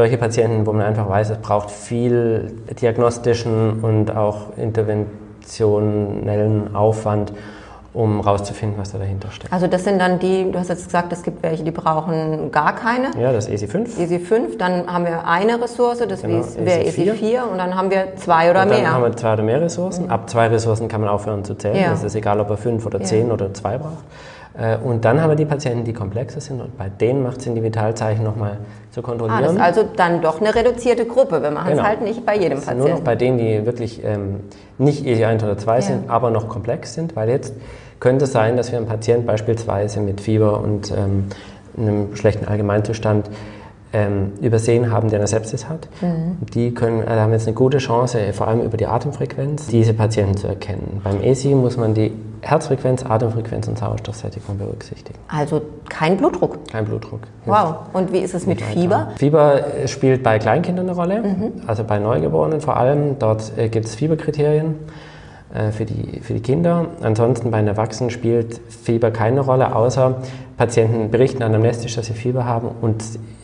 Solche 0.00 0.16
Patienten, 0.16 0.64
wo 0.64 0.72
man 0.72 0.80
einfach 0.80 1.10
weiß, 1.10 1.28
es 1.28 1.36
braucht 1.36 1.70
viel 1.70 2.56
diagnostischen 2.80 3.80
und 3.82 4.16
auch 4.16 4.56
interventionellen 4.56 6.74
Aufwand, 6.74 7.34
um 7.92 8.22
herauszufinden, 8.22 8.78
was 8.78 8.92
da 8.92 8.98
dahinter 8.98 9.30
steckt. 9.30 9.52
Also 9.52 9.66
das 9.66 9.84
sind 9.84 9.98
dann 9.98 10.18
die, 10.18 10.50
du 10.50 10.58
hast 10.58 10.68
jetzt 10.68 10.86
gesagt, 10.86 11.12
es 11.12 11.22
gibt 11.22 11.42
welche, 11.42 11.64
die 11.64 11.70
brauchen 11.70 12.50
gar 12.50 12.74
keine. 12.74 13.10
Ja, 13.20 13.30
das 13.30 13.46
ist 13.46 13.62
ESI5. 13.62 13.98
ESI5, 13.98 14.56
dann 14.56 14.90
haben 14.90 15.04
wir 15.04 15.26
eine 15.26 15.60
Ressource, 15.60 15.98
das 15.98 16.22
genau, 16.22 16.46
wäre 16.56 16.80
ESI4. 16.80 17.12
ESI4 17.12 17.42
und 17.52 17.58
dann 17.58 17.76
haben 17.76 17.90
wir 17.90 18.16
zwei 18.16 18.50
oder 18.50 18.62
und 18.62 18.70
mehr. 18.70 18.78
Dann 18.78 18.94
haben 18.94 19.02
wir 19.02 19.14
zwei 19.14 19.34
oder 19.34 19.42
mehr 19.42 19.60
Ressourcen. 19.60 20.06
Mhm. 20.06 20.12
Ab 20.12 20.30
zwei 20.30 20.46
Ressourcen 20.46 20.88
kann 20.88 21.02
man 21.02 21.10
aufhören 21.10 21.44
zu 21.44 21.56
zählen. 21.56 21.76
Ja. 21.76 21.90
Das 21.90 22.04
ist 22.04 22.14
egal, 22.14 22.40
ob 22.40 22.48
er 22.48 22.56
fünf 22.56 22.86
oder 22.86 23.02
zehn 23.02 23.28
ja. 23.28 23.34
oder 23.34 23.52
zwei 23.52 23.76
braucht. 23.76 23.98
Äh, 24.58 24.76
und 24.76 25.04
dann 25.04 25.20
haben 25.20 25.30
wir 25.30 25.36
die 25.36 25.44
Patienten, 25.44 25.84
die 25.84 25.92
komplexer 25.92 26.40
sind 26.40 26.60
und 26.60 26.76
bei 26.76 26.88
denen 26.88 27.22
macht 27.22 27.38
es 27.38 27.44
Sinn, 27.44 27.54
die 27.54 27.62
Vitalzeichen 27.62 28.24
nochmal 28.24 28.58
zu 28.90 29.02
kontrollieren. 29.02 29.38
Ah, 29.38 29.42
das 29.42 29.52
ist 29.52 29.60
also 29.60 29.88
dann 29.96 30.20
doch 30.20 30.40
eine 30.40 30.54
reduzierte 30.54 31.04
Gruppe. 31.06 31.42
Wir 31.42 31.50
machen 31.50 31.68
es 31.68 31.76
genau. 31.76 31.88
halt 31.88 32.02
nicht 32.02 32.26
bei 32.26 32.36
jedem 32.36 32.58
Patienten. 32.58 32.80
Nur 32.80 32.88
noch 32.90 33.00
bei 33.00 33.14
denen, 33.14 33.38
die 33.38 33.64
wirklich 33.64 34.02
ähm, 34.04 34.40
nicht 34.78 35.06
ESI 35.06 35.24
1 35.24 35.44
oder 35.44 35.56
2 35.56 35.74
ja. 35.74 35.82
sind, 35.82 36.10
aber 36.10 36.30
noch 36.30 36.48
komplex 36.48 36.94
sind, 36.94 37.14
weil 37.16 37.28
jetzt 37.28 37.54
könnte 38.00 38.24
es 38.24 38.32
sein, 38.32 38.56
dass 38.56 38.72
wir 38.72 38.78
einen 38.78 38.88
Patienten 38.88 39.26
beispielsweise 39.26 40.00
mit 40.00 40.20
Fieber 40.20 40.60
und 40.60 40.90
ähm, 40.90 41.26
einem 41.76 42.16
schlechten 42.16 42.46
Allgemeinzustand 42.46 43.30
ähm, 43.92 44.32
übersehen 44.40 44.90
haben, 44.90 45.08
der 45.08 45.18
eine 45.18 45.26
Sepsis 45.26 45.68
hat. 45.68 45.88
Mhm. 46.00 46.38
Die 46.54 46.72
können, 46.72 47.00
also 47.06 47.20
haben 47.20 47.32
jetzt 47.32 47.46
eine 47.46 47.54
gute 47.54 47.78
Chance, 47.78 48.32
vor 48.32 48.48
allem 48.48 48.62
über 48.62 48.76
die 48.76 48.86
Atemfrequenz, 48.86 49.66
diese 49.66 49.94
Patienten 49.94 50.36
zu 50.36 50.46
erkennen. 50.46 51.00
Beim 51.02 51.20
ESI 51.20 51.54
muss 51.54 51.76
man 51.76 51.94
die 51.94 52.12
Herzfrequenz, 52.42 53.04
Atemfrequenz 53.04 53.68
und 53.68 53.78
Sauerstoffsättigung 53.78 54.56
berücksichtigen. 54.56 55.18
Also 55.28 55.60
kein 55.88 56.16
Blutdruck? 56.16 56.58
Kein 56.70 56.84
Blutdruck. 56.86 57.20
Wow. 57.44 57.76
Und 57.92 58.12
wie 58.12 58.18
ist 58.18 58.34
es 58.34 58.46
mit 58.46 58.62
Fieber? 58.62 59.08
Fieber 59.16 59.64
spielt 59.86 60.22
bei 60.22 60.38
Kleinkindern 60.38 60.88
eine 60.88 60.96
Rolle, 60.96 61.22
mhm. 61.22 61.52
also 61.66 61.84
bei 61.84 61.98
Neugeborenen 61.98 62.60
vor 62.60 62.76
allem. 62.76 63.18
Dort 63.18 63.52
äh, 63.58 63.68
gibt 63.68 63.86
es 63.86 63.94
Fieberkriterien 63.94 64.76
äh, 65.52 65.72
für 65.72 65.84
die, 65.84 66.20
für 66.20 66.32
die 66.32 66.40
Kinder. 66.40 66.86
Ansonsten 67.02 67.50
bei 67.50 67.58
den 67.58 67.68
Erwachsenen 67.68 68.10
spielt 68.10 68.60
Fieber 68.68 69.10
keine 69.10 69.40
Rolle, 69.40 69.74
außer 69.74 70.16
Patienten 70.56 71.10
berichten 71.10 71.42
anamnestisch, 71.42 71.96
dass 71.96 72.06
sie 72.06 72.14
Fieber 72.14 72.44
haben 72.44 72.68
und 72.80 73.02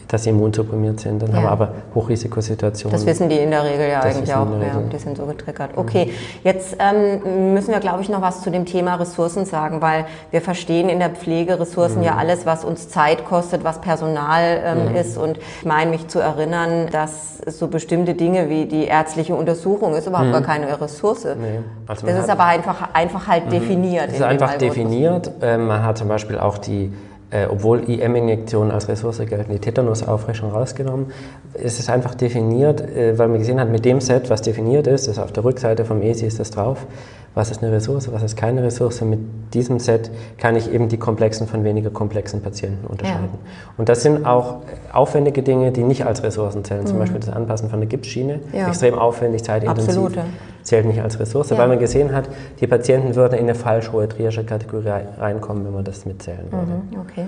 dass 0.09 0.25
sie 0.25 0.31
immunsupprimiert 0.31 1.01
sind. 1.01 1.23
Dann 1.23 1.31
ja. 1.31 1.37
haben 1.37 1.45
wir 1.45 1.51
aber 1.51 1.69
Hochrisikosituationen. 1.95 2.97
Das 2.97 3.07
wissen 3.07 3.29
die 3.29 3.37
in 3.37 3.51
der 3.51 3.65
Regel 3.65 3.89
ja 3.89 4.01
das 4.01 4.17
eigentlich 4.17 4.35
auch. 4.35 4.47
Ja, 4.61 4.81
die 4.93 4.99
sind 4.99 5.17
so 5.17 5.27
getriggert. 5.27 5.71
Okay, 5.77 6.13
jetzt 6.45 6.77
ähm, 6.79 7.55
müssen 7.55 7.73
wir, 7.73 7.81
glaube 7.81 8.03
ich, 8.03 8.09
noch 8.09 8.23
was 8.23 8.43
zu 8.43 8.51
dem 8.51 8.67
Thema 8.67 8.97
Ressourcen 8.97 9.45
sagen, 9.45 9.81
weil 9.83 10.07
wir 10.31 10.41
verstehen 10.41 10.89
in 10.89 10.99
der 10.99 11.11
Pflege 11.11 11.59
Ressourcen 11.59 11.99
mhm. 11.99 12.05
ja 12.05 12.17
alles, 12.17 12.47
was 12.47 12.65
uns 12.65 12.89
Zeit 12.89 13.25
kostet, 13.25 13.65
was 13.65 13.81
Personal 13.81 14.61
ähm, 14.65 14.91
mhm. 14.91 14.97
ist. 14.97 15.19
Und 15.19 15.39
ich 15.39 15.67
meine 15.67 15.91
mich 15.91 16.09
zu 16.09 16.21
erinnern, 16.21 16.89
dass 16.91 17.39
so 17.47 17.69
bestimmte 17.69 18.15
Dinge 18.15 18.49
wie 18.49 18.67
die 18.67 18.85
ärztliche 18.85 19.35
Untersuchung 19.35 19.95
ist 19.95 20.07
überhaupt 20.07 20.29
mhm. 20.29 20.33
gar 20.33 20.43
keine 20.43 20.81
Ressource. 20.81 21.25
Nee. 21.25 21.61
Also 21.87 22.07
das 22.07 22.21
ist 22.21 22.31
aber 22.31 22.45
einfach, 22.45 22.89
einfach 22.93 23.27
halt 23.27 23.47
mhm. 23.47 23.51
definiert. 23.51 24.09
Es 24.09 24.15
ist 24.15 24.23
einfach 24.23 24.57
definiert. 24.57 25.31
Ähm, 25.43 25.67
man 25.67 25.83
hat 25.83 25.99
zum 25.99 26.09
Beispiel 26.09 26.39
auch 26.39 26.59
die 26.59 26.93
äh, 27.31 27.47
obwohl 27.47 27.89
IM-Injektionen 27.89 28.71
als 28.71 28.89
Ressource 28.89 29.19
gelten, 29.19 29.51
die 29.53 29.59
Tetanusauffrischung 29.59 30.51
rausgenommen. 30.51 31.07
Es 31.55 31.79
ist 31.79 31.91
einfach 31.91 32.15
definiert, 32.15 32.81
äh, 32.81 33.19
weil 33.19 33.29
man 33.29 33.39
gesehen 33.39 33.61
hat, 33.61 33.71
mit 33.71 33.85
dem 33.85 34.01
Set, 34.01 34.31
was 34.31 34.43
definiert 34.43 34.87
ist, 34.87 35.09
ist 35.09 35.19
auf 35.19 35.33
der 35.33 35.45
Rückseite 35.45 35.85
vom 35.85 36.03
ESI 36.03 36.27
ist 36.27 36.39
das 36.39 36.51
drauf, 36.51 36.87
was 37.37 37.51
ist 37.51 37.63
eine 37.63 37.71
Ressource, 37.71 38.11
was 38.11 38.23
ist 38.23 38.35
keine 38.35 38.63
Ressource. 38.63 39.03
Mit 39.03 39.21
diesem 39.53 39.79
Set 39.79 40.11
kann 40.39 40.57
ich 40.57 40.73
eben 40.73 40.89
die 40.89 40.97
komplexen 40.97 41.47
von 41.47 41.65
weniger 41.65 41.91
komplexen 41.91 42.41
Patienten 42.41 42.87
unterscheiden. 42.87 43.29
Ja. 43.31 43.51
Und 43.77 43.91
das 43.91 44.03
sind 44.03 44.25
auch 44.25 44.61
aufwendige 44.91 45.43
Dinge, 45.43 45.71
die 45.71 45.83
nicht 45.83 46.07
als 46.07 46.23
Ressourcen 46.23 46.65
zählen. 46.65 46.85
Mhm. 46.85 46.87
Zum 46.87 46.99
Beispiel 46.99 47.21
das 47.21 47.29
Anpassen 47.29 47.69
von 47.69 47.81
der 47.81 47.91
Gipsschiene, 47.91 48.41
ja. 48.55 48.69
extrem 48.69 48.99
aufwendig, 48.99 49.45
zeitintensiv. 49.45 49.89
Absolut, 49.89 50.17
ja. 50.17 50.25
Zählt 50.63 50.87
nicht 50.87 51.03
als 51.03 51.21
Ressource, 51.21 51.51
weil 51.51 51.69
man 51.69 51.79
gesehen 51.79 52.15
hat, 52.15 52.27
die 52.59 52.67
Patienten 52.67 53.15
würden 53.15 53.35
in 53.35 53.45
eine 53.45 53.55
falsch 53.55 53.93
hohe 53.93 54.09
Triage-Kategorie 54.09 54.89
reinkommen, 55.19 55.67
wenn 55.67 55.75
man 55.75 55.85
das 55.85 56.07
mitzählen 56.07 56.51
würde. 56.51 56.73
Mhm. 56.73 57.01
Okay. 57.01 57.27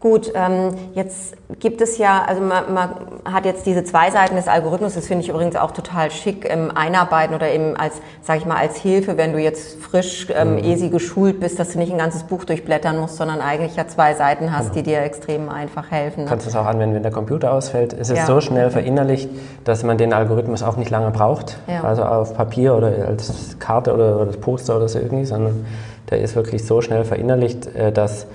Gut, 0.00 0.30
ähm, 0.36 0.74
jetzt 0.94 1.34
gibt 1.58 1.80
es 1.80 1.98
ja, 1.98 2.22
also 2.24 2.40
man, 2.40 2.72
man, 2.72 2.90
hat 3.24 3.44
jetzt 3.44 3.66
diese 3.66 3.82
zwei 3.82 4.12
Seiten 4.12 4.36
des 4.36 4.46
Algorithmus, 4.46 4.94
das 4.94 5.08
finde 5.08 5.24
ich 5.24 5.28
übrigens 5.28 5.56
auch 5.56 5.72
total 5.72 6.12
schick 6.12 6.44
im 6.44 6.70
Einarbeiten 6.70 7.34
oder 7.34 7.50
eben 7.50 7.76
als, 7.76 7.94
sage 8.22 8.38
ich 8.38 8.46
mal, 8.46 8.58
als 8.58 8.76
Hilfe, 8.76 9.16
wenn 9.16 9.32
du 9.32 9.40
jetzt 9.40 9.82
frisch 9.82 10.28
ähm, 10.32 10.52
mhm. 10.52 10.58
ESI 10.58 10.90
geschult 10.90 11.40
bist, 11.40 11.58
dass 11.58 11.72
du 11.72 11.80
nicht 11.80 11.90
ein 11.90 11.98
ganzes 11.98 12.22
Buch 12.22 12.44
durchblättern 12.44 12.96
musst, 12.96 13.16
sondern 13.16 13.40
eigentlich 13.40 13.74
ja 13.74 13.88
zwei 13.88 14.14
Seiten 14.14 14.52
hast, 14.52 14.72
genau. 14.72 14.74
die 14.74 14.82
dir 14.84 15.02
extrem 15.02 15.48
einfach 15.48 15.90
helfen. 15.90 16.24
Ne? 16.24 16.30
Kannst 16.30 16.46
du 16.46 16.50
es 16.50 16.56
auch 16.56 16.66
anwenden, 16.66 16.94
wenn 16.94 17.02
der 17.02 17.10
Computer 17.10 17.52
ausfällt. 17.52 17.92
Es 17.92 18.08
ist 18.08 18.18
ja. 18.18 18.26
so 18.26 18.40
schnell 18.40 18.70
verinnerlicht, 18.70 19.28
dass 19.64 19.82
man 19.82 19.98
den 19.98 20.12
Algorithmus 20.12 20.62
auch 20.62 20.76
nicht 20.76 20.90
lange 20.90 21.10
braucht, 21.10 21.58
ja. 21.66 21.82
also 21.82 22.04
auf 22.04 22.36
Papier 22.36 22.76
oder 22.76 22.92
als 23.08 23.56
Karte 23.58 23.94
oder, 23.94 24.14
oder 24.14 24.26
das 24.26 24.36
Poster 24.36 24.76
oder 24.76 24.88
so 24.88 25.00
irgendwie, 25.00 25.24
sondern 25.24 25.66
der 26.10 26.20
ist 26.20 26.36
wirklich 26.36 26.64
so 26.64 26.82
schnell 26.82 27.04
verinnerlicht, 27.04 27.66
äh, 27.74 27.90
dass 27.90 28.28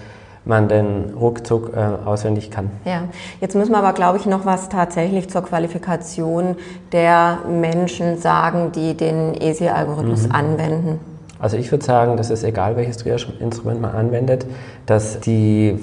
man 0.45 0.67
den 0.67 1.13
ruckzuck 1.19 1.71
äh, 1.75 1.79
auswendig 2.05 2.51
kann. 2.51 2.69
Ja, 2.85 3.03
jetzt 3.39 3.55
müssen 3.55 3.71
wir 3.71 3.77
aber, 3.77 3.93
glaube 3.93 4.17
ich, 4.17 4.25
noch 4.25 4.45
was 4.45 4.69
tatsächlich 4.69 5.29
zur 5.29 5.43
Qualifikation 5.43 6.55
der 6.91 7.39
Menschen 7.49 8.17
sagen, 8.17 8.71
die 8.73 8.95
den 8.95 9.33
ESI-Algorithmus 9.33 10.27
mhm. 10.27 10.31
anwenden. 10.35 10.99
Also 11.39 11.57
ich 11.57 11.71
würde 11.71 11.83
sagen, 11.83 12.17
das 12.17 12.29
ist 12.29 12.43
egal, 12.43 12.77
welches 12.77 12.97
Triage-Instrument 12.97 13.81
man 13.81 13.91
anwendet, 13.93 14.45
dass 14.85 15.19
die 15.19 15.79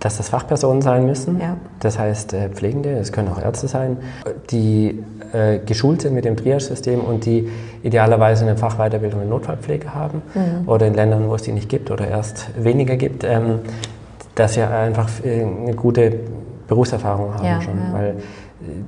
dass 0.00 0.18
das 0.18 0.28
Fachpersonen 0.28 0.82
sein 0.82 1.06
müssen, 1.06 1.40
ja. 1.40 1.56
das 1.80 1.98
heißt 1.98 2.34
äh, 2.34 2.48
Pflegende, 2.50 2.90
es 2.90 3.12
können 3.12 3.28
auch 3.28 3.40
Ärzte 3.40 3.66
sein, 3.66 3.96
die 4.50 5.02
äh, 5.32 5.58
geschult 5.58 6.02
sind 6.02 6.14
mit 6.14 6.24
dem 6.24 6.36
Triage-System 6.36 7.00
und 7.00 7.24
die 7.24 7.48
idealerweise 7.82 8.44
eine 8.44 8.56
Fachweiterbildung 8.56 9.22
in 9.22 9.28
Notfallpflege 9.28 9.94
haben 9.94 10.22
mhm. 10.34 10.68
oder 10.68 10.86
in 10.86 10.94
Ländern, 10.94 11.28
wo 11.28 11.34
es 11.34 11.42
die 11.42 11.52
nicht 11.52 11.68
gibt 11.68 11.90
oder 11.90 12.06
erst 12.06 12.50
weniger 12.62 12.96
gibt, 12.96 13.24
ähm, 13.24 13.60
dass 14.36 14.54
sie 14.54 14.62
einfach 14.62 15.08
äh, 15.24 15.42
eine 15.42 15.74
gute 15.74 16.12
Berufserfahrung 16.68 17.34
haben 17.34 17.44
ja, 17.44 17.60
schon. 17.60 17.76
Ja. 17.76 17.92
Weil 17.92 18.16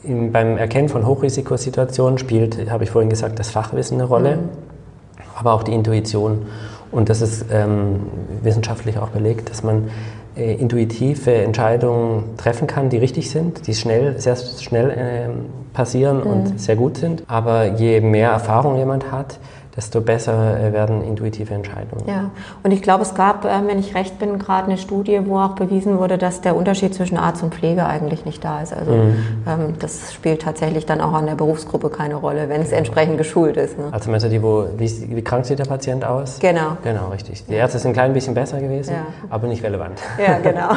äh, 0.04 0.08
in, 0.08 0.30
beim 0.30 0.56
Erkennen 0.56 0.88
von 0.88 1.04
Hochrisikosituationen 1.04 2.18
spielt, 2.18 2.70
habe 2.70 2.84
ich 2.84 2.90
vorhin 2.90 3.10
gesagt, 3.10 3.38
das 3.40 3.50
Fachwissen 3.50 4.00
eine 4.00 4.08
Rolle, 4.08 4.36
mhm. 4.36 4.48
aber 5.36 5.52
auch 5.54 5.64
die 5.64 5.72
Intuition. 5.72 6.46
Und 6.90 7.08
das 7.08 7.20
ist 7.20 7.46
ähm, 7.50 8.00
wissenschaftlich 8.42 8.98
auch 8.98 9.08
belegt, 9.08 9.50
dass 9.50 9.62
man 9.62 9.90
äh, 10.36 10.54
intuitive 10.54 11.34
Entscheidungen 11.34 12.36
treffen 12.36 12.66
kann, 12.66 12.88
die 12.88 12.98
richtig 12.98 13.30
sind, 13.30 13.66
die 13.66 13.74
schnell, 13.74 14.18
sehr 14.20 14.36
schnell 14.36 14.90
äh, 14.90 15.28
passieren 15.74 16.20
mhm. 16.20 16.26
und 16.26 16.60
sehr 16.60 16.76
gut 16.76 16.98
sind. 16.98 17.24
Aber 17.26 17.74
je 17.74 18.00
mehr 18.00 18.30
Erfahrung 18.30 18.76
jemand 18.76 19.10
hat, 19.12 19.38
desto 19.78 20.00
besser 20.00 20.58
äh, 20.58 20.72
werden 20.72 21.04
intuitive 21.04 21.54
Entscheidungen. 21.54 22.02
Ja, 22.08 22.30
und 22.64 22.72
ich 22.72 22.82
glaube, 22.82 23.04
es 23.04 23.14
gab, 23.14 23.44
ähm, 23.44 23.68
wenn 23.68 23.78
ich 23.78 23.94
recht 23.94 24.18
bin, 24.18 24.40
gerade 24.40 24.66
eine 24.66 24.76
Studie, 24.76 25.20
wo 25.24 25.38
auch 25.38 25.54
bewiesen 25.54 25.98
wurde, 25.98 26.18
dass 26.18 26.40
der 26.40 26.56
Unterschied 26.56 26.96
zwischen 26.96 27.16
Arzt 27.16 27.44
und 27.44 27.54
Pflege 27.54 27.86
eigentlich 27.86 28.24
nicht 28.24 28.42
da 28.42 28.60
ist. 28.60 28.74
Also 28.74 28.90
mhm. 28.90 29.14
Ähm, 29.46 29.74
das 29.78 30.12
spielt 30.12 30.42
tatsächlich 30.42 30.84
dann 30.84 31.00
auch 31.00 31.12
an 31.12 31.26
der 31.26 31.36
Berufsgruppe 31.36 31.90
keine 31.90 32.16
Rolle, 32.16 32.48
wenn 32.48 32.60
es 32.60 32.72
entsprechend 32.72 33.18
geschult 33.18 33.56
ist. 33.56 33.78
Ne? 33.78 33.84
Also 33.92 34.10
meinst 34.10 34.26
du, 34.26 34.30
die, 34.30 34.42
wo, 34.42 34.66
wie, 34.76 35.14
wie, 35.14 35.22
krank 35.22 35.46
sieht 35.46 35.60
der 35.60 35.66
Patient 35.66 36.04
aus? 36.04 36.40
Genau. 36.40 36.76
Genau, 36.82 37.10
richtig. 37.10 37.46
Die 37.46 37.54
Ärzte 37.54 37.78
sind 37.78 37.92
ein 37.92 37.94
klein 37.94 38.12
bisschen 38.12 38.34
besser 38.34 38.60
gewesen, 38.60 38.94
ja. 38.94 39.06
aber 39.30 39.46
nicht 39.46 39.62
relevant. 39.62 40.00
Ja, 40.18 40.38
genau. 40.42 40.70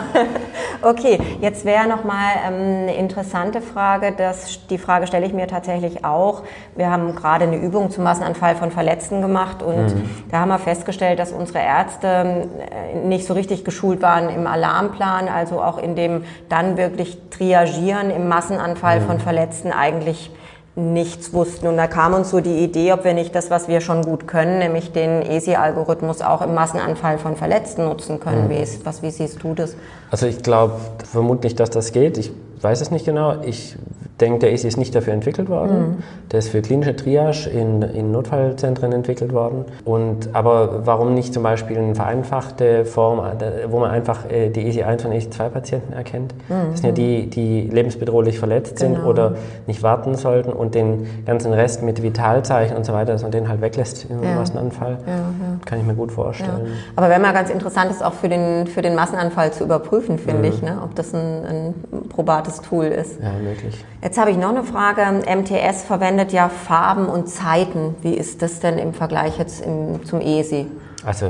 okay, 0.83 1.19
jetzt 1.41 1.65
wäre 1.65 1.87
nochmal 1.87 2.35
ähm, 2.47 2.83
eine 2.83 2.95
interessante 2.95 3.61
Frage, 3.61 4.13
das, 4.15 4.59
die 4.69 4.77
Frage 4.77 5.07
stelle 5.07 5.25
ich 5.25 5.33
mir 5.33 5.47
tatsächlich 5.47 6.05
auch. 6.05 6.43
Wir 6.75 6.91
haben 6.91 7.15
gerade 7.15 7.45
eine 7.45 7.57
Übung 7.57 7.89
zum 7.89 8.03
Massenanfall 8.03 8.55
von 8.55 8.69
Verletzungen 8.69 8.90
Verletzten 8.91 9.21
gemacht 9.21 9.63
und 9.63 9.95
mhm. 9.95 10.09
da 10.29 10.39
haben 10.39 10.49
wir 10.49 10.59
festgestellt, 10.59 11.17
dass 11.19 11.31
unsere 11.31 11.59
Ärzte 11.59 12.07
äh, 12.07 13.07
nicht 13.07 13.25
so 13.25 13.33
richtig 13.33 13.63
geschult 13.63 14.01
waren 14.01 14.29
im 14.29 14.47
Alarmplan, 14.47 15.29
also 15.29 15.61
auch 15.61 15.77
in 15.77 15.95
dem 15.95 16.23
dann 16.49 16.75
wirklich 16.75 17.17
Triagieren 17.29 18.11
im 18.11 18.27
Massenanfall 18.27 18.99
mhm. 18.99 19.05
von 19.05 19.19
Verletzten 19.19 19.71
eigentlich 19.71 20.31
nichts 20.75 21.33
wussten. 21.33 21.67
Und 21.67 21.77
da 21.77 21.87
kam 21.87 22.13
uns 22.13 22.31
so 22.31 22.39
die 22.41 22.63
Idee, 22.63 22.91
ob 22.93 23.03
wir 23.05 23.13
nicht 23.13 23.33
das, 23.33 23.49
was 23.49 23.67
wir 23.67 23.81
schon 23.81 24.03
gut 24.03 24.27
können, 24.27 24.59
nämlich 24.59 24.91
den 24.91 25.21
ESI-Algorithmus 25.21 26.21
auch 26.21 26.41
im 26.41 26.53
Massenanfall 26.53 27.17
von 27.17 27.35
Verletzten 27.35 27.85
nutzen 27.85 28.19
können. 28.19 28.45
Mhm. 28.45 28.49
Wie, 28.49 28.57
ist, 28.57 28.85
was, 28.85 29.01
wie 29.01 29.11
siehst 29.11 29.41
du 29.41 29.53
das? 29.53 29.75
Also 30.09 30.27
ich 30.27 30.43
glaube 30.43 30.73
vermutlich, 31.09 31.55
dass 31.55 31.69
das 31.69 31.93
geht. 31.93 32.17
Ich 32.17 32.31
weiß 32.61 32.81
es 32.81 32.91
nicht 32.91 33.05
genau. 33.05 33.41
Ich 33.43 33.77
denke, 34.21 34.39
der 34.39 34.51
ist 34.51 34.77
nicht 34.77 34.95
dafür 34.95 35.13
entwickelt 35.13 35.49
worden. 35.49 35.77
Mhm. 35.77 35.97
Der 36.31 36.39
ist 36.39 36.49
für 36.49 36.61
klinische 36.61 36.95
Triage 36.95 37.49
in, 37.49 37.81
in 37.81 38.11
Notfallzentren 38.11 38.91
entwickelt 38.93 39.33
worden. 39.33 39.65
Und, 39.83 40.29
aber 40.33 40.85
warum 40.85 41.13
nicht 41.13 41.33
zum 41.33 41.43
Beispiel 41.43 41.77
eine 41.77 41.95
vereinfachte 41.95 42.85
Form, 42.85 43.21
wo 43.69 43.79
man 43.79 43.91
einfach 43.91 44.29
äh, 44.29 44.49
die 44.49 44.71
EC1 44.71 45.05
und 45.05 45.13
EC2-Patienten 45.13 45.93
erkennt? 45.93 46.33
Mhm. 46.47 46.71
Das 46.71 46.81
sind 46.81 46.85
ja 46.87 46.91
die, 46.91 47.29
die 47.29 47.61
lebensbedrohlich 47.61 48.39
verletzt 48.39 48.77
genau. 48.77 48.95
sind 48.95 49.05
oder 49.05 49.35
nicht 49.67 49.83
warten 49.83 50.15
sollten 50.15 50.51
und 50.51 50.75
den 50.75 51.07
ganzen 51.25 51.53
Rest 51.53 51.83
mit 51.83 52.03
Vitalzeichen 52.03 52.77
und 52.77 52.85
so 52.85 52.93
weiter, 52.93 53.13
dass 53.13 53.23
man 53.23 53.31
den 53.31 53.49
halt 53.49 53.61
weglässt 53.61 54.05
im 54.09 54.23
ja. 54.23 54.35
Massenanfall. 54.35 54.97
Ja, 55.05 55.13
ja. 55.13 55.21
Kann 55.65 55.79
ich 55.79 55.85
mir 55.85 55.95
gut 55.95 56.11
vorstellen. 56.11 56.73
Aber 56.95 57.09
wäre 57.09 57.19
mal 57.19 57.33
ganz 57.33 57.49
interessant, 57.49 57.89
das 57.89 58.01
auch 58.01 58.13
für 58.13 58.29
den, 58.29 58.67
für 58.67 58.81
den 58.81 58.95
Massenanfall 58.95 59.51
zu 59.51 59.63
überprüfen, 59.63 60.17
finde 60.17 60.39
mhm. 60.39 60.53
ich, 60.53 60.61
ne? 60.61 60.79
ob 60.83 60.95
das 60.95 61.13
ein, 61.13 61.45
ein 61.45 61.73
probates 62.09 62.61
Tool 62.61 62.85
ist. 62.85 63.19
Ja, 63.21 63.31
möglich. 63.43 63.83
Jetzt 64.11 64.19
habe 64.19 64.31
ich 64.31 64.37
noch 64.37 64.49
eine 64.49 64.65
Frage. 64.65 65.03
MTS 65.03 65.83
verwendet 65.83 66.33
ja 66.33 66.49
Farben 66.49 67.05
und 67.05 67.29
Zeiten. 67.29 67.95
Wie 68.01 68.13
ist 68.13 68.41
das 68.41 68.59
denn 68.59 68.77
im 68.77 68.93
Vergleich 68.93 69.39
jetzt 69.39 69.65
im, 69.65 70.03
zum 70.03 70.19
ESI? 70.19 70.65
Also 71.05 71.27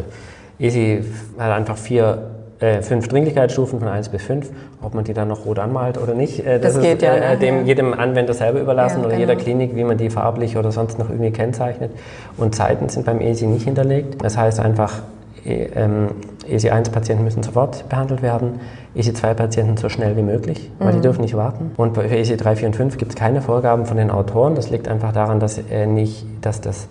ESI 0.57 1.05
hat 1.37 1.51
einfach 1.51 1.77
vier, 1.77 2.31
äh, 2.59 2.81
fünf 2.81 3.07
Dringlichkeitsstufen 3.07 3.77
von 3.77 3.87
1 3.87 4.09
bis 4.09 4.23
5. 4.23 4.49
Ob 4.81 4.95
man 4.95 5.03
die 5.03 5.13
dann 5.13 5.27
noch 5.27 5.45
rot 5.45 5.59
anmalt 5.59 5.99
oder 5.99 6.15
nicht, 6.15 6.43
äh, 6.43 6.59
das, 6.59 6.73
das 6.73 6.81
geht 6.81 7.03
ist 7.03 7.03
ja, 7.03 7.13
äh, 7.17 7.37
dem, 7.37 7.57
ja. 7.57 7.65
jedem 7.65 7.93
Anwender 7.93 8.33
selber 8.33 8.59
überlassen 8.59 9.01
ja, 9.01 9.05
oder 9.05 9.15
genau. 9.15 9.29
jeder 9.29 9.35
Klinik, 9.35 9.75
wie 9.75 9.83
man 9.83 9.99
die 9.99 10.09
farblich 10.09 10.57
oder 10.57 10.71
sonst 10.71 10.97
noch 10.97 11.11
irgendwie 11.11 11.29
kennzeichnet. 11.29 11.91
Und 12.37 12.55
Zeiten 12.55 12.89
sind 12.89 13.05
beim 13.05 13.21
ESI 13.21 13.45
nicht 13.45 13.65
hinterlegt. 13.65 14.23
Das 14.23 14.37
heißt 14.37 14.59
einfach, 14.59 15.03
äh, 15.45 15.65
ähm, 15.75 16.07
ESI-1-Patienten 16.47 17.23
müssen 17.23 17.43
sofort 17.43 17.87
behandelt 17.89 18.21
werden, 18.21 18.59
ESI-2-Patienten 18.95 19.77
so 19.77 19.89
schnell 19.89 20.17
wie 20.17 20.21
möglich, 20.21 20.71
weil 20.79 20.91
mhm. 20.91 20.97
die 20.97 21.01
dürfen 21.01 21.21
nicht 21.21 21.35
warten. 21.35 21.71
Und 21.77 21.95
für 21.95 22.03
ESI 22.03 22.37
3, 22.37 22.55
4 22.55 22.67
und 22.69 22.75
5 22.75 22.97
gibt 22.97 23.11
es 23.11 23.15
keine 23.15 23.41
Vorgaben 23.41 23.85
von 23.85 23.97
den 23.97 24.11
Autoren. 24.11 24.55
Das 24.55 24.69
liegt 24.69 24.87
einfach 24.87 25.11
daran, 25.11 25.39
dass, 25.39 25.57
äh, 25.57 25.85
nicht, 25.85 26.25
dass 26.41 26.61
das 26.61 26.87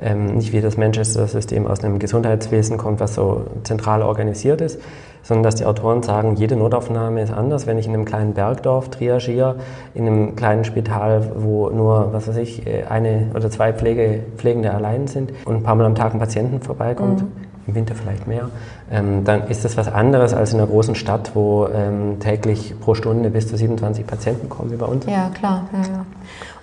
ähm, 0.00 0.36
nicht 0.36 0.52
wie 0.52 0.60
das 0.60 0.76
Manchester-System 0.76 1.66
aus 1.66 1.82
einem 1.84 1.98
Gesundheitswesen 1.98 2.78
kommt, 2.78 3.00
was 3.00 3.14
so 3.14 3.46
zentral 3.62 4.02
organisiert 4.02 4.60
ist, 4.60 4.80
sondern 5.22 5.44
dass 5.44 5.54
die 5.54 5.64
Autoren 5.64 6.02
sagen, 6.02 6.34
jede 6.36 6.56
Notaufnahme 6.56 7.22
ist 7.22 7.32
anders. 7.32 7.66
Wenn 7.66 7.78
ich 7.78 7.86
in 7.86 7.94
einem 7.94 8.04
kleinen 8.04 8.34
Bergdorf 8.34 8.90
triagiere, 8.90 9.56
in 9.94 10.06
einem 10.06 10.36
kleinen 10.36 10.64
Spital, 10.64 11.30
wo 11.36 11.70
nur, 11.70 12.12
was 12.12 12.28
weiß 12.28 12.36
ich, 12.36 12.66
äh, 12.66 12.84
eine 12.88 13.28
oder 13.34 13.50
zwei 13.50 13.72
Pflege, 13.72 14.20
Pflegende 14.36 14.72
allein 14.72 15.06
sind 15.06 15.32
und 15.44 15.56
ein 15.56 15.62
paar 15.62 15.76
Mal 15.76 15.86
am 15.86 15.94
Tag 15.94 16.12
ein 16.12 16.18
Patienten 16.18 16.60
vorbeikommt, 16.60 17.22
mhm 17.22 17.43
im 17.66 17.74
Winter 17.74 17.94
vielleicht 17.94 18.26
mehr, 18.26 18.50
ähm, 18.90 19.24
dann 19.24 19.48
ist 19.48 19.64
das 19.64 19.76
was 19.76 19.88
anderes 19.88 20.34
als 20.34 20.52
in 20.52 20.60
einer 20.60 20.68
großen 20.68 20.94
Stadt, 20.94 21.32
wo 21.34 21.68
ähm, 21.68 22.18
täglich 22.20 22.74
pro 22.80 22.94
Stunde 22.94 23.30
bis 23.30 23.48
zu 23.48 23.56
27 23.56 24.06
Patienten 24.06 24.48
kommen 24.48 24.70
wie 24.70 24.76
bei 24.76 24.86
uns. 24.86 25.06
Ja, 25.06 25.30
klar. 25.30 25.68
Ja, 25.72 25.78
ja. 25.78 26.06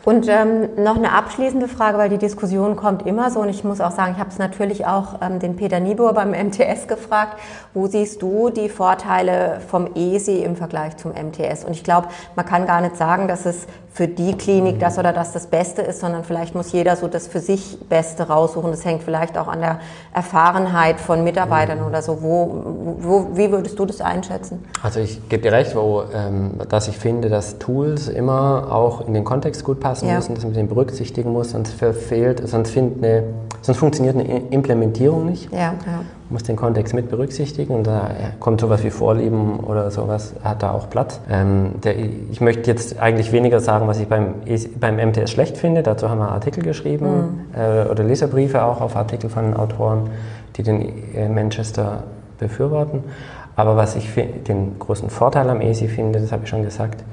Und 0.03 0.27
ähm, 0.27 0.70
noch 0.84 0.96
eine 0.96 1.13
abschließende 1.13 1.67
Frage, 1.67 2.00
weil 2.00 2.10
die 2.10 2.17
Diskussion 2.17 2.75
kommt 2.75 3.05
immer 3.05 3.29
so 3.29 3.39
und 3.39 3.50
ich 3.50 3.63
muss 3.63 3.81
auch 3.81 3.91
sagen, 3.91 4.13
ich 4.13 4.20
habe 4.20 4.31
es 4.31 4.39
natürlich 4.39 4.88
auch 4.88 5.22
ähm, 5.22 5.38
den 5.38 5.55
Peter 5.55 5.79
Niebuhr 5.79 6.13
beim 6.13 6.31
MTS 6.31 6.88
gefragt, 6.88 7.38
wo 7.75 7.86
siehst 7.86 8.20
du 8.22 8.50
die 8.50 8.67
Vorteile 8.67 9.62
vom 9.67 9.93
ESI 9.93 10.39
im 10.39 10.55
Vergleich 10.55 10.98
zum 10.98 11.12
MTS? 11.12 11.65
Und 11.65 11.74
ich 11.74 11.84
glaube, 11.84 12.08
man 12.36 12.48
kann 12.48 12.65
gar 12.65 12.81
nicht 12.81 12.98
sagen, 12.98 13.27
dass 13.27 13.46
es 13.46 13.67
für 13.93 14.08
die 14.08 14.36
Klinik 14.38 14.79
das 14.79 14.98
oder 14.98 15.12
das 15.12 15.34
das 15.34 15.48
Beste 15.48 15.81
ist, 15.81 16.00
sondern 16.00 16.24
vielleicht 16.24 16.55
muss 16.55 16.72
jeder 16.72 16.96
so 16.96 17.08
das 17.08 17.27
für 17.27 17.39
sich 17.39 17.77
Beste 17.89 18.24
raussuchen. 18.24 18.72
Das 18.72 18.86
hängt 18.86 19.03
vielleicht 19.03 19.38
auch 19.38 19.50
an 19.50 19.60
der 19.60 19.79
Erfahrenheit 20.13 21.00
von 21.00 21.24
Mitarbeitern 21.25 21.84
oder 21.84 22.01
so. 22.01 22.22
Wo, 22.22 22.63
wo, 23.00 23.27
wie 23.34 23.51
würdest 23.51 23.77
du 23.77 23.86
das 23.86 24.00
einschätzen? 24.00 24.63
Also 24.81 25.01
ich 25.01 25.27
gebe 25.27 25.43
dir 25.43 25.51
recht, 25.51 25.75
wo, 25.75 26.03
ähm, 26.13 26.53
dass 26.70 26.88
ich 26.88 26.98
finde, 26.98 27.27
dass 27.27 27.60
Tools 27.60 28.08
immer 28.08 28.72
auch 28.72 29.05
in 29.05 29.13
den 29.13 29.25
Kontext 29.25 29.65
gut 29.65 29.81
passen 29.81 29.90
ja. 30.00 30.15
müssen, 30.15 30.36
dass 30.36 30.45
man 30.45 30.53
den 30.53 30.69
berücksichtigen 30.69 31.33
muss, 31.33 31.51
sonst 31.51 31.74
verfehlt, 31.74 32.41
sonst, 32.48 32.77
eine, 32.77 33.24
sonst 33.62 33.77
funktioniert 33.77 34.15
eine 34.15 34.39
Implementierung 34.50 35.25
nicht. 35.25 35.51
Ja, 35.51 35.74
ja 35.86 36.01
muss 36.31 36.43
den 36.43 36.55
Kontext 36.55 36.93
mit 36.93 37.10
berücksichtigen 37.10 37.75
und 37.75 37.86
da 37.86 38.10
kommt 38.39 38.62
sowas 38.62 38.83
wie 38.83 38.89
Vorlieben 38.89 39.60
oder 39.60 39.91
sowas, 39.91 40.33
hat 40.43 40.63
da 40.63 40.71
auch 40.71 40.89
Platz. 40.89 41.19
Ähm, 41.29 41.74
der, 41.83 41.95
ich 41.98 42.41
möchte 42.41 42.71
jetzt 42.71 43.00
eigentlich 43.00 43.31
weniger 43.31 43.60
sagen, 43.60 43.88
was 43.88 44.00
ich 44.00 44.07
beim, 44.07 44.36
beim 44.79 44.95
MTS 44.95 45.29
schlecht 45.29 45.57
finde, 45.57 45.83
dazu 45.83 46.10
haben 46.10 46.19
wir 46.19 46.29
Artikel 46.29 46.63
geschrieben 46.63 47.45
mhm. 47.53 47.60
äh, 47.60 47.89
oder 47.89 48.03
Leserbriefe 48.03 48.63
auch 48.63 48.81
auf 48.81 48.95
Artikel 48.95 49.29
von 49.29 49.53
Autoren, 49.53 50.10
die 50.55 50.63
den 50.63 51.13
äh, 51.13 51.29
Manchester 51.29 52.03
befürworten. 52.39 53.03
Aber 53.55 53.75
was 53.75 53.95
ich 53.95 54.10
den 54.48 54.79
großen 54.79 55.10
Vorteil 55.10 55.50
am 55.50 55.62
ESI 55.62 55.88
finde, 55.88 56.19
das 56.21 56.31
habe 56.31 56.43
ich 56.45 56.50
schon 56.50 56.63
gesagt, 56.63 57.03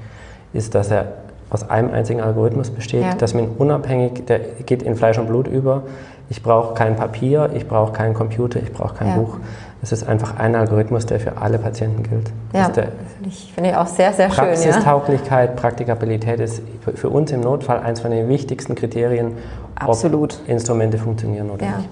ist, 0.53 0.75
dass 0.75 0.91
er 0.91 1.07
aus 1.51 1.69
einem 1.69 1.93
einzigen 1.93 2.21
Algorithmus 2.21 2.71
besteht, 2.71 3.03
ja. 3.03 3.15
dass 3.15 3.35
man 3.35 3.49
unabhängig, 3.59 4.27
der 4.27 4.39
geht 4.39 4.83
in 4.83 4.97
Fleisch 4.97 5.19
und 5.19 5.27
Blut 5.27 5.49
über, 5.49 5.83
ich 6.31 6.43
brauche 6.43 6.75
kein 6.75 6.97
Papier, 6.97 7.51
ich 7.55 7.67
brauche 7.67 7.93
keinen 7.93 8.15
Computer, 8.15 8.61
ich 8.63 8.73
brauche 8.73 8.95
kein 8.95 9.09
ja. 9.09 9.17
Buch. 9.17 9.37
Es 9.81 9.93
ist 9.93 10.07
einfach 10.09 10.39
ein 10.39 10.57
Algorithmus, 10.57 11.07
der 11.07 11.21
für 11.21 11.39
alle 11.41 11.59
Patienten 11.59 12.03
gilt. 12.03 12.33
Ja, 12.53 12.65
finde 12.65 12.91
ich, 13.27 13.53
find 13.55 13.67
ich 13.67 13.77
auch 13.77 13.87
sehr, 13.87 14.13
sehr 14.13 14.29
schön. 14.29 14.45
Praxistauglichkeit, 14.45 15.51
ja. 15.51 15.57
Praktikabilität 15.57 16.41
ist 16.41 16.63
für 16.97 17.09
uns 17.09 17.31
im 17.31 17.41
Notfall 17.41 17.79
eines 17.79 18.01
von 18.01 18.11
den 18.11 18.29
wichtigsten 18.29 18.75
Kriterien, 18.75 19.33
Absolut. 19.77 20.41
ob 20.43 20.49
Instrumente 20.49 20.99
funktionieren 20.99 21.51
oder 21.51 21.65
ja. 21.65 21.77
nicht. 21.77 21.89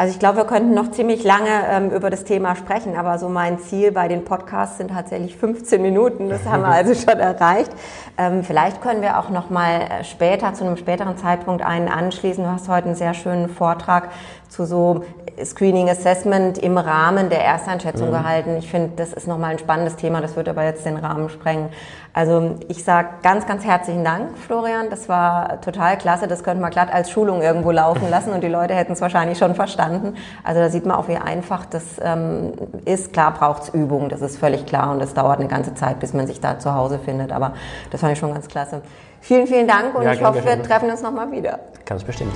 Also 0.00 0.14
ich 0.14 0.18
glaube, 0.18 0.38
wir 0.38 0.44
könnten 0.46 0.72
noch 0.72 0.92
ziemlich 0.92 1.24
lange 1.24 1.50
ähm, 1.68 1.90
über 1.90 2.08
das 2.08 2.24
Thema 2.24 2.56
sprechen, 2.56 2.96
aber 2.96 3.18
so 3.18 3.28
mein 3.28 3.58
Ziel 3.58 3.92
bei 3.92 4.08
den 4.08 4.24
Podcasts 4.24 4.78
sind 4.78 4.92
tatsächlich 4.92 5.36
15 5.36 5.82
Minuten. 5.82 6.30
Das 6.30 6.46
haben 6.46 6.62
wir 6.62 6.68
also 6.72 6.94
schon 6.94 7.20
erreicht. 7.20 7.70
Ähm, 8.16 8.42
vielleicht 8.42 8.80
können 8.80 9.02
wir 9.02 9.18
auch 9.18 9.28
noch 9.28 9.50
mal 9.50 9.82
äh, 9.82 10.04
später, 10.04 10.54
zu 10.54 10.64
einem 10.64 10.78
späteren 10.78 11.18
Zeitpunkt 11.18 11.62
einen 11.62 11.88
anschließen. 11.88 12.42
Du 12.42 12.50
hast 12.50 12.66
heute 12.70 12.86
einen 12.86 12.94
sehr 12.94 13.12
schönen 13.12 13.50
Vortrag 13.50 14.08
zu 14.50 14.66
so 14.66 15.04
Screening 15.42 15.88
Assessment 15.88 16.58
im 16.58 16.76
Rahmen 16.76 17.30
der 17.30 17.44
Ersteinschätzung 17.44 18.08
mhm. 18.08 18.12
gehalten. 18.12 18.56
Ich 18.58 18.70
finde, 18.70 18.90
das 18.96 19.12
ist 19.12 19.26
nochmal 19.26 19.52
ein 19.52 19.58
spannendes 19.58 19.96
Thema, 19.96 20.20
das 20.20 20.36
wird 20.36 20.48
aber 20.48 20.64
jetzt 20.64 20.84
den 20.84 20.96
Rahmen 20.96 21.30
sprengen. 21.30 21.70
Also 22.12 22.56
ich 22.66 22.82
sage 22.82 23.08
ganz, 23.22 23.46
ganz 23.46 23.64
herzlichen 23.64 24.02
Dank, 24.02 24.36
Florian. 24.36 24.90
Das 24.90 25.08
war 25.08 25.60
total 25.60 25.96
klasse. 25.96 26.26
Das 26.26 26.42
könnte 26.42 26.60
man 26.60 26.72
glatt 26.72 26.92
als 26.92 27.10
Schulung 27.10 27.40
irgendwo 27.40 27.70
laufen 27.70 28.06
lassen 28.10 28.32
und 28.32 28.42
die 28.42 28.48
Leute 28.48 28.74
hätten 28.74 28.92
es 28.92 29.00
wahrscheinlich 29.00 29.38
schon 29.38 29.54
verstanden. 29.54 30.16
Also 30.42 30.60
da 30.60 30.68
sieht 30.68 30.84
man 30.84 30.96
auch, 30.96 31.06
wie 31.06 31.16
einfach 31.16 31.64
das 31.66 31.84
ähm, 32.02 32.52
ist. 32.84 33.12
Klar 33.12 33.32
braucht 33.32 33.62
es 33.62 33.68
Übung, 33.68 34.08
das 34.08 34.20
ist 34.20 34.38
völlig 34.38 34.66
klar 34.66 34.90
und 34.90 35.00
es 35.00 35.14
dauert 35.14 35.38
eine 35.38 35.48
ganze 35.48 35.74
Zeit, 35.74 36.00
bis 36.00 36.12
man 36.12 36.26
sich 36.26 36.40
da 36.40 36.58
zu 36.58 36.74
Hause 36.74 36.98
findet. 36.98 37.30
Aber 37.30 37.54
das 37.90 38.00
fand 38.00 38.12
ich 38.12 38.18
schon 38.18 38.34
ganz 38.34 38.48
klasse. 38.48 38.82
Vielen, 39.20 39.46
vielen 39.46 39.68
Dank 39.68 39.94
und 39.94 40.02
ja, 40.02 40.12
ich 40.12 40.24
hoffe, 40.24 40.44
wir 40.44 40.60
treffen 40.62 40.90
uns 40.90 41.02
nochmal 41.02 41.30
wieder. 41.30 41.60
Ganz 41.84 42.02
bestimmt. 42.02 42.32